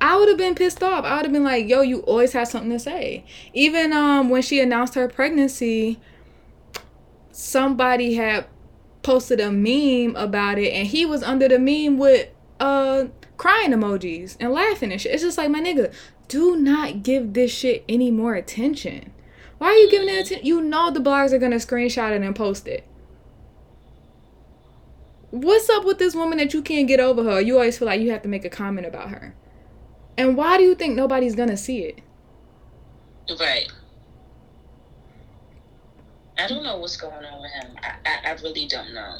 [0.00, 1.04] I would have been pissed off.
[1.04, 3.24] I would have been like, yo, you always have something to say.
[3.54, 5.98] Even um when she announced her pregnancy,
[7.36, 8.46] somebody had
[9.02, 13.04] posted a meme about it and he was under the meme with uh
[13.36, 15.12] crying emojis and laughing and shit.
[15.12, 15.92] It's just like my nigga,
[16.28, 19.12] do not give this shit any more attention.
[19.58, 20.46] Why are you giving it attention?
[20.46, 22.86] You know the blogs are gonna screenshot it and post it.
[25.30, 27.40] What's up with this woman that you can't get over her?
[27.42, 29.34] You always feel like you have to make a comment about her.
[30.16, 32.00] And why do you think nobody's gonna see it?
[33.38, 33.70] Right.
[36.38, 37.76] I don't know what's going on with him.
[37.82, 39.16] I, I, I really don't know.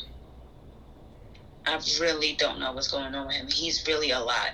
[1.66, 3.48] I really don't know what's going on with him.
[3.48, 4.50] He's really a lot.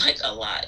[0.00, 0.66] Like, a lot.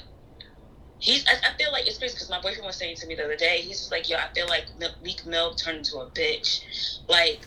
[0.99, 3.23] He's, I, I feel like it's crazy because my boyfriend was saying to me the
[3.23, 4.65] other day, he's just like, yo, I feel like
[5.01, 6.61] Meek Mill turned into a bitch.
[7.07, 7.45] Like,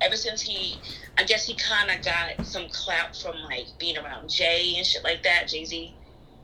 [0.00, 0.76] ever since he,
[1.18, 5.04] I guess he kind of got some clout from, like, being around Jay and shit
[5.04, 5.94] like that, Jay Z.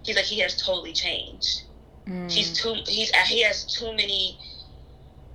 [0.05, 1.63] He's like, he has totally changed.
[2.09, 2.31] Mm.
[2.31, 4.39] He's too, he's, he has too many,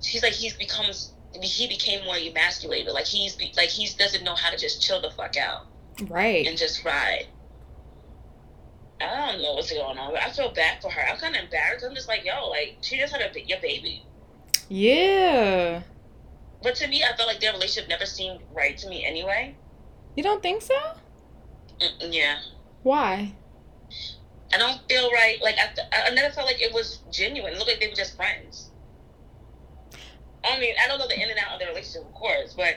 [0.04, 2.92] he's like, he's becomes he became more emasculated.
[2.92, 5.66] Like he's be, like he doesn't know how to just chill the fuck out
[6.08, 6.46] Right.
[6.46, 7.26] and just ride.
[9.00, 10.12] I don't know what's going on.
[10.12, 11.00] But I feel bad for her.
[11.08, 11.84] I'm kind of embarrassed.
[11.88, 14.04] I'm just like, yo, like she just had a your baby.
[14.68, 15.82] Yeah.
[16.62, 19.54] But to me, I felt like their relationship never seemed right to me anyway.
[20.16, 20.74] You don't think so?
[21.80, 22.36] Mm-mm, yeah,
[22.84, 23.32] Why?
[24.52, 25.42] I don't feel right.
[25.42, 27.52] Like I, I never felt like it was genuine.
[27.52, 28.70] It looked like they were just friends.
[30.44, 32.76] I mean, I don't know the in and out of their relationship, of course, but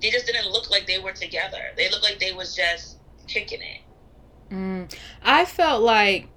[0.00, 1.58] they just didn't look like they were together.
[1.76, 3.80] They looked like they was just kicking it.
[4.52, 4.94] Mm.
[5.22, 6.28] I felt like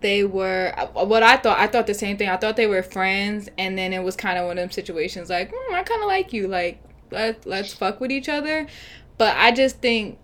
[0.00, 1.58] they were what I thought.
[1.58, 2.28] I thought the same thing.
[2.28, 5.28] I thought they were friends, and then it was kind of one of them situations
[5.28, 6.48] like, mm, I kind of like you.
[6.48, 8.66] Like, let let's fuck with each other.
[9.18, 10.18] But I just think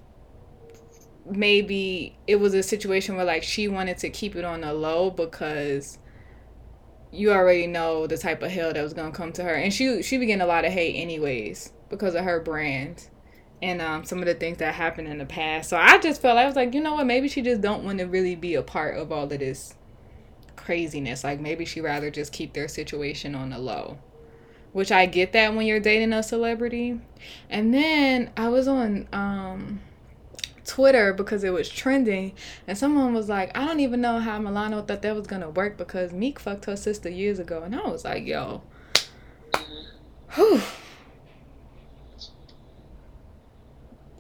[1.26, 5.10] maybe it was a situation where like she wanted to keep it on the low
[5.10, 5.98] because
[7.14, 10.02] you already know the type of hell that was gonna come to her, and she
[10.02, 13.08] she began a lot of hate anyways because of her brand
[13.62, 15.70] and um, some of the things that happened in the past.
[15.70, 17.06] So I just felt I was like, you know what?
[17.06, 19.74] Maybe she just don't want to really be a part of all of this
[20.56, 21.24] craziness.
[21.24, 23.98] Like maybe she rather just keep their situation on the low.
[24.72, 27.00] Which I get that when you're dating a celebrity.
[27.48, 29.80] And then I was on um,
[30.64, 32.32] Twitter because it was trending,
[32.66, 35.76] and someone was like, I don't even know how Milano thought that was gonna work
[35.76, 38.62] because Meek fucked her sister years ago, and I was like, yo,
[40.34, 40.60] whew.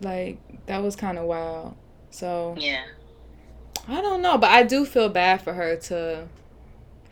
[0.00, 1.76] Like that was kind of wild.
[2.10, 2.84] So Yeah.
[3.86, 6.26] I don't know, but I do feel bad for her to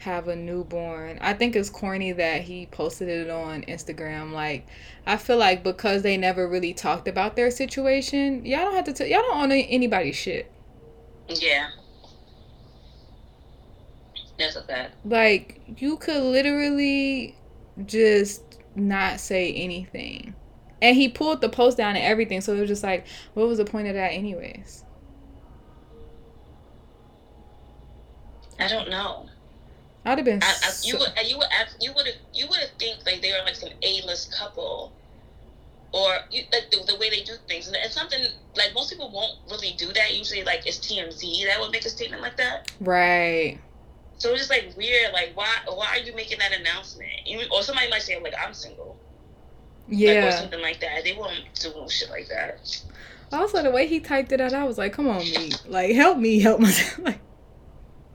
[0.03, 1.17] have a newborn.
[1.21, 4.33] I think it's corny that he posted it on Instagram.
[4.33, 4.67] Like,
[5.07, 8.93] I feel like because they never really talked about their situation, y'all don't have to.
[8.93, 10.51] T- y'all don't own anybody's shit.
[11.29, 11.69] Yeah.
[14.39, 14.97] That's a fact.
[15.05, 17.37] Like, you could literally
[17.87, 20.35] just not say anything.
[20.81, 23.59] And he pulled the post down and everything, so it was just like, what was
[23.59, 24.85] the point of that, anyways?
[28.59, 29.29] I don't know.
[30.05, 30.43] I'd have been.
[30.43, 31.47] I, I, you would you would
[31.81, 34.93] you would you would have think like they were like some A list couple,
[35.93, 38.21] or you, like the, the way they do things, and it's something
[38.57, 40.17] like most people won't really do that.
[40.17, 42.73] Usually, like it's TMZ that would make a statement like that.
[42.81, 43.59] right.
[44.19, 45.13] So it's just like weird.
[45.13, 47.11] Like why why are you making that announcement?
[47.27, 48.97] Even, or somebody might say like I'm single,
[49.89, 51.05] like, or something like that.
[51.05, 52.83] They won't do shit like that.
[53.33, 56.19] Also, the way he typed it out, I was like, "Come on, me, like help
[56.19, 57.21] me, help myself." Like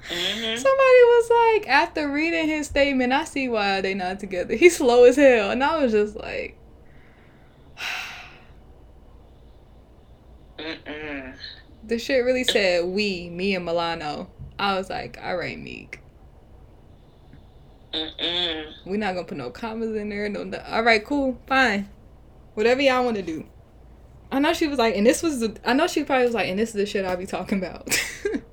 [0.10, 1.30] hmm somebody was
[1.60, 4.56] like, after reading his statement, I see why they not together.
[4.56, 6.58] He's slow as hell, and I was just like,
[10.58, 11.36] Mm-mm.
[11.84, 14.30] the shit really said we, me and Milano.
[14.60, 16.00] I was like, all right, Meek,
[17.94, 18.74] Mm-mm.
[18.86, 20.28] we're not gonna put no commas in there.
[20.30, 21.90] No, no- all right, cool, fine,
[22.56, 23.46] whatever y'all want to do.
[24.32, 25.56] I know she was like, and this was the.
[25.64, 27.88] I know she probably was like, and this is the shit I be talking about.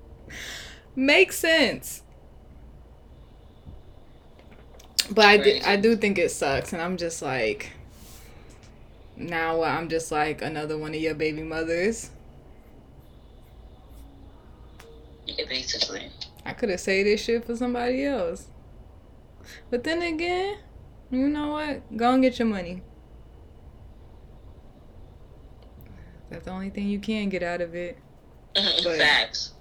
[0.97, 2.03] Makes sense.
[5.11, 7.73] But I did, I do think it sucks, and I'm just like,
[9.17, 12.11] now I'm just like another one of your baby mothers.
[15.27, 16.11] Yeah, basically.
[16.47, 18.47] I could have said this shit for somebody else.
[19.71, 20.59] But then again,
[21.11, 21.97] you know what?
[21.97, 22.83] Go and get your money.
[26.31, 27.99] That's the only thing you can get out of it.
[28.55, 29.54] But- Facts.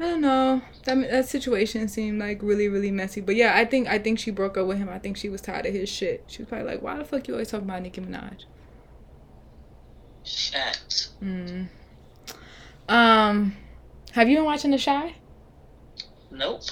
[0.00, 0.62] I don't know.
[0.84, 3.20] That that situation seemed like really really messy.
[3.20, 4.88] But yeah, I think I think she broke up with him.
[4.88, 6.24] I think she was tired of his shit.
[6.26, 8.44] She was probably like, "Why the fuck you always talking about Nicki Minaj?"
[10.24, 11.10] Facts.
[11.22, 11.68] Mm.
[12.88, 13.56] Um,
[14.12, 15.16] have you been watching The Chi?
[16.30, 16.62] Nope.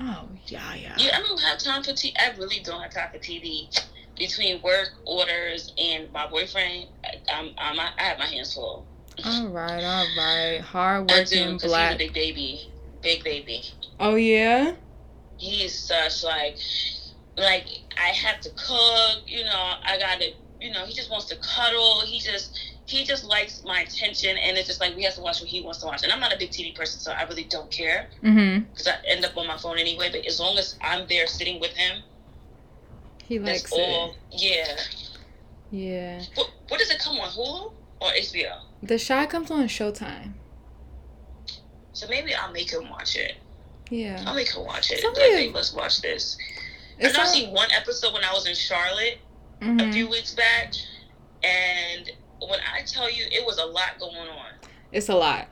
[0.00, 0.94] Oh yeah, yeah.
[0.96, 2.14] Yeah, I don't have time for TV.
[2.18, 3.68] I really don't have time for TV.
[4.16, 8.86] Between work orders and my boyfriend, I, I'm, I'm I have my hands full.
[9.24, 10.60] All right, all right.
[10.60, 11.98] Hard working I do working because he's a black.
[11.98, 12.70] big baby,
[13.02, 13.62] big baby.
[14.00, 14.72] Oh yeah.
[15.36, 16.56] He's such like,
[17.36, 19.22] like I have to cook.
[19.26, 20.30] You know, I gotta.
[20.60, 22.02] You know, he just wants to cuddle.
[22.04, 22.58] He just.
[22.86, 25.60] He just likes my attention, and it's just like we have to watch what he
[25.60, 26.02] wants to watch.
[26.04, 28.64] And I'm not a big TV person, so I really don't care Mhm.
[28.70, 30.08] because I end up on my phone anyway.
[30.10, 32.02] But as long as I'm there sitting with him,
[33.26, 34.16] He likes that's all.
[34.32, 34.40] it.
[34.40, 34.76] Yeah.
[35.70, 36.22] Yeah.
[36.34, 38.56] What, what does it come on Hulu or HBO?
[38.82, 40.32] The Chi comes on Showtime.
[41.98, 43.34] So maybe I'll make him watch it.
[43.90, 44.22] Yeah.
[44.24, 45.00] I'll make him watch it.
[45.00, 46.38] Some Like, hey, let's watch this.
[46.96, 49.18] It's I know I seen one episode when I was in Charlotte
[49.60, 49.92] a mhm.
[49.92, 50.74] few weeks back,
[51.42, 54.46] and when I tell you, it was a lot going on.
[54.92, 55.48] It's a lot.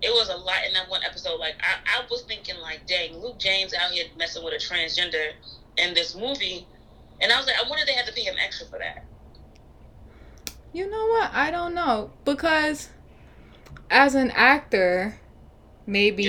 [0.00, 1.40] It was a lot in that one episode.
[1.40, 5.32] Like I, I was thinking, like, dang, Luke James out here messing with a transgender
[5.78, 6.64] in this movie,
[7.20, 9.04] And I was like, I wonder if they had to pay him extra for that.
[10.72, 11.32] You know what?
[11.32, 12.90] I don't know because
[13.90, 15.18] as an actor,
[15.86, 16.24] maybe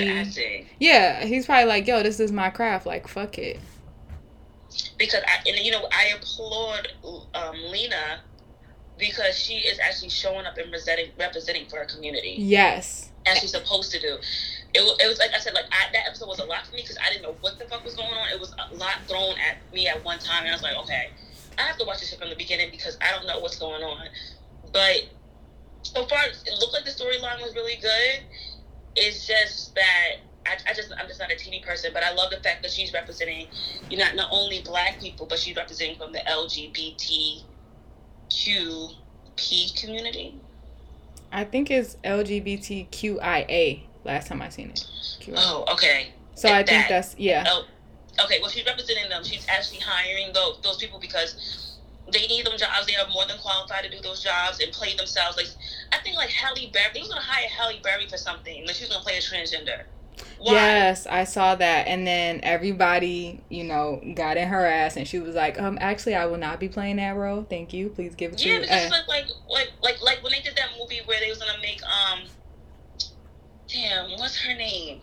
[0.79, 2.85] yeah, he's probably like, "Yo, this is my craft.
[2.85, 3.59] Like, fuck it."
[4.97, 6.87] because I and you know I applaud
[7.33, 8.21] um, Lena
[8.97, 13.09] because she is actually showing up and representing representing for her community Yes.
[13.25, 14.15] as she's supposed to do.
[14.73, 16.81] It, it was like I said, like I, that episode was a lot for me
[16.83, 18.29] because I didn't know what the fuck was going on.
[18.33, 21.09] It was a lot thrown at me at one time, and I was like, okay,
[21.57, 23.83] I have to watch this shit from the beginning because I don't know what's going
[23.83, 24.07] on.
[24.71, 25.09] But
[25.83, 28.21] so far, it looked like the storyline was really good.
[28.95, 32.31] It's just that I, I just I'm just not a TV person, but I love
[32.31, 33.47] the fact that she's representing,
[33.89, 37.41] you know, not only Black people, but she's representing from the LGBTQP
[39.81, 40.35] community.
[41.31, 44.85] I think it's LGBTQIA last time I seen it.
[45.21, 45.35] QIA.
[45.37, 46.09] Oh, okay.
[46.35, 47.45] so I think that's yeah.
[47.47, 47.65] Oh,
[48.23, 48.39] okay.
[48.41, 49.23] Well, she's representing them.
[49.23, 51.70] She's actually hiring those those people because
[52.11, 52.85] they need them jobs.
[52.87, 55.37] They are more than qualified to do those jobs and play themselves.
[55.37, 55.47] Like
[55.91, 56.91] I think like Halle Berry.
[56.93, 58.65] They was gonna hire Halle Berry for something.
[58.65, 59.83] Like she was gonna play a transgender.
[60.39, 60.53] Why?
[60.53, 65.19] Yes, I saw that, and then everybody, you know, got in her ass, and she
[65.19, 67.45] was like, "Um, actually, I will not be playing that role.
[67.49, 67.89] Thank you.
[67.89, 70.55] Please give it to Yeah, because Uh, like like like like like when they did
[70.55, 72.21] that movie where they was gonna make um,
[73.71, 75.01] damn, what's her name?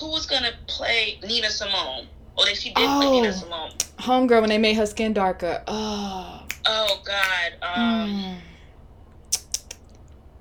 [0.00, 2.08] Who was gonna play Nina Simone?
[2.36, 3.70] Oh, they she did Oh.
[3.98, 5.62] Homegirl, when they made her skin darker.
[5.66, 6.42] Oh.
[6.66, 7.52] Oh God.
[7.62, 8.40] Um.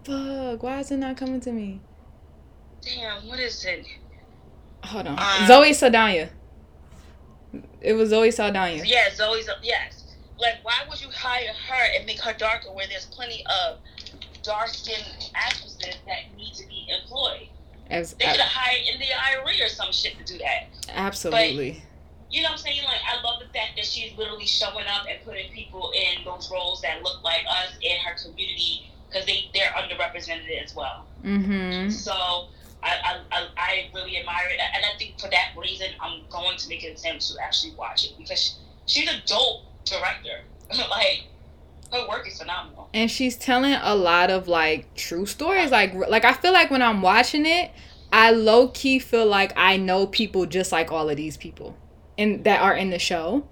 [0.06, 0.52] Mm.
[0.54, 0.64] Fuck.
[0.64, 1.80] Why is it not coming to me?
[2.82, 3.28] Damn.
[3.28, 3.86] What is it?
[4.84, 5.20] Hold on.
[5.20, 6.30] Um, Zoe Saldana.
[7.82, 8.82] It was Zoe Saldana.
[8.84, 10.16] Yeah, Zoe's yes.
[10.40, 13.78] Like, why would you hire her and make her darker where there's plenty of
[14.42, 17.48] dark skinned actresses that need to be employed?
[17.94, 20.68] As, They could have hired India Arie or some shit to do that.
[20.90, 21.84] absolutely.
[22.32, 22.84] You know what I'm saying?
[22.84, 26.50] Like, I love the fact that she's literally showing up and putting people in those
[26.52, 31.06] roles that look like us in her community because they, they're underrepresented as well.
[31.24, 31.92] Mm-hmm.
[31.92, 32.12] So
[32.82, 34.60] I, I, I, I really admire it.
[34.60, 38.06] And I think for that reason, I'm going to make an attempt to actually watch
[38.06, 40.42] it because she's a dope director.
[40.90, 41.26] like,
[41.94, 42.90] her work is phenomenal.
[42.94, 46.82] and she's telling a lot of like true stories like like i feel like when
[46.82, 47.72] i'm watching it
[48.12, 51.78] i low-key feel like i know people just like all of these people
[52.18, 53.48] and that are in the show.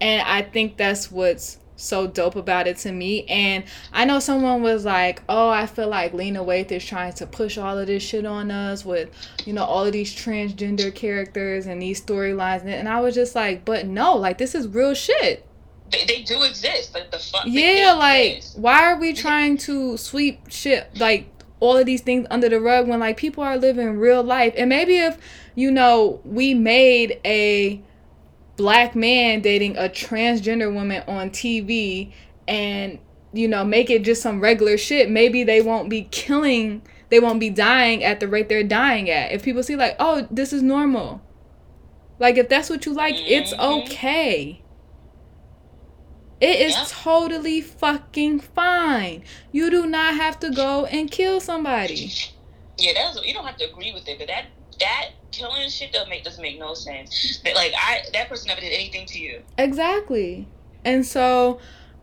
[0.00, 3.24] And i think that's what's so dope about it to me.
[3.24, 7.26] And i know someone was like oh i feel like lena waithe is trying to
[7.26, 9.10] push all of this shit on us with
[9.44, 12.64] you know all of these transgender characters and these storylines.
[12.64, 15.46] And i was just like but no like this is real shit
[15.90, 16.94] They, they do exist.
[16.94, 17.44] Like, the fuck.
[17.46, 21.28] yeah, like why are we trying to sweep shit like
[21.60, 24.54] all of these things under the rug when like people are living real life?
[24.56, 25.18] And maybe if
[25.54, 27.80] you know we made a
[28.56, 32.12] black man dating a transgender woman on TV
[32.48, 32.98] and
[33.32, 37.38] you know make it just some regular shit, maybe they won't be killing they won't
[37.38, 39.30] be dying at the rate they're dying at.
[39.30, 41.20] If people see like, "Oh, this is normal."
[42.18, 43.82] Like if that's what you like, it's Mhm.
[43.82, 44.62] okay.
[46.40, 46.84] It is Yeah.
[46.88, 49.24] totally fucking fine.
[49.52, 52.12] You do not have to go and kill somebody.
[52.76, 54.46] Yeah, that's you don't have to agree with it, but that
[54.80, 57.40] that killing shit doesn't make doesn't make no sense.
[57.44, 59.42] That like I that person never did anything to you.
[59.58, 60.48] Exactly.
[60.84, 61.60] And so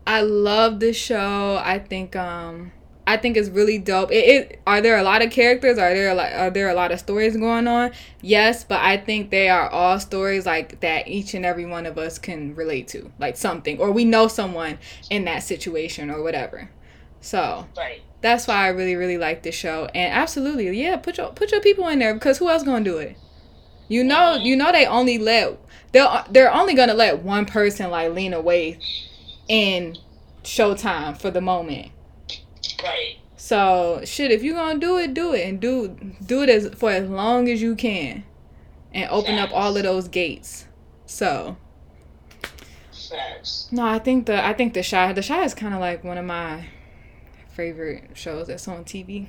[0.08, 1.62] I love this show.
[1.64, 2.72] I think um
[3.12, 4.10] I think it's really dope.
[4.10, 5.78] It, it are there a lot of characters?
[5.78, 7.92] Are there a lot, are there a lot of stories going on?
[8.22, 11.98] Yes, but I think they are all stories like that each and every one of
[11.98, 16.70] us can relate to, like something, or we know someone in that situation or whatever.
[17.20, 18.02] So Right.
[18.22, 19.90] that's why I really really like this show.
[19.94, 22.98] And absolutely, yeah, put your put your people in there because who else gonna do
[22.98, 23.18] it?
[23.90, 24.46] You know, mm-hmm.
[24.46, 25.60] you know they only let
[25.92, 28.82] they'll they're only gonna let one person like Lena Waithe
[29.50, 29.98] in
[30.44, 31.92] Showtime for the moment.
[32.84, 33.18] Right.
[33.36, 36.92] So shit, if you gonna do it, do it and do do it as for
[36.92, 38.24] as long as you can,
[38.94, 40.68] and open up all of those gates.
[41.06, 41.58] So
[42.92, 43.68] Facts.
[43.72, 46.18] no, I think the I think the Chi the Chi is kind of like one
[46.18, 46.68] of my
[47.50, 49.28] favorite shows that's on TV.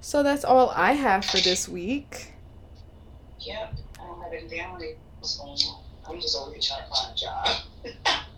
[0.00, 2.32] So that's all I have for this week.
[3.40, 3.74] Yep.
[4.00, 4.60] I don't have anything.
[4.60, 4.86] I don't know
[5.18, 5.82] what's going on.
[6.06, 8.24] I'm just over here trying to find a job.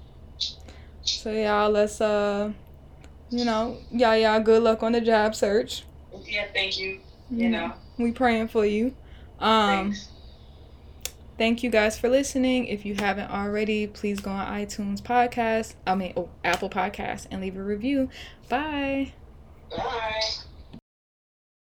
[1.06, 2.52] So y'all, let's uh,
[3.30, 5.84] you know, y'all y'all good luck on the job search.
[6.24, 7.00] yeah, thank you.
[7.30, 7.72] You know.
[7.98, 8.94] we praying for you.
[9.40, 10.08] Um, Thanks.
[11.36, 12.66] thank you guys for listening.
[12.66, 15.74] If you haven't already, please go on iTunes podcast.
[15.86, 18.08] I mean, oh, Apple Podcast and leave a review.
[18.48, 19.12] Bye.
[19.76, 20.20] Bye.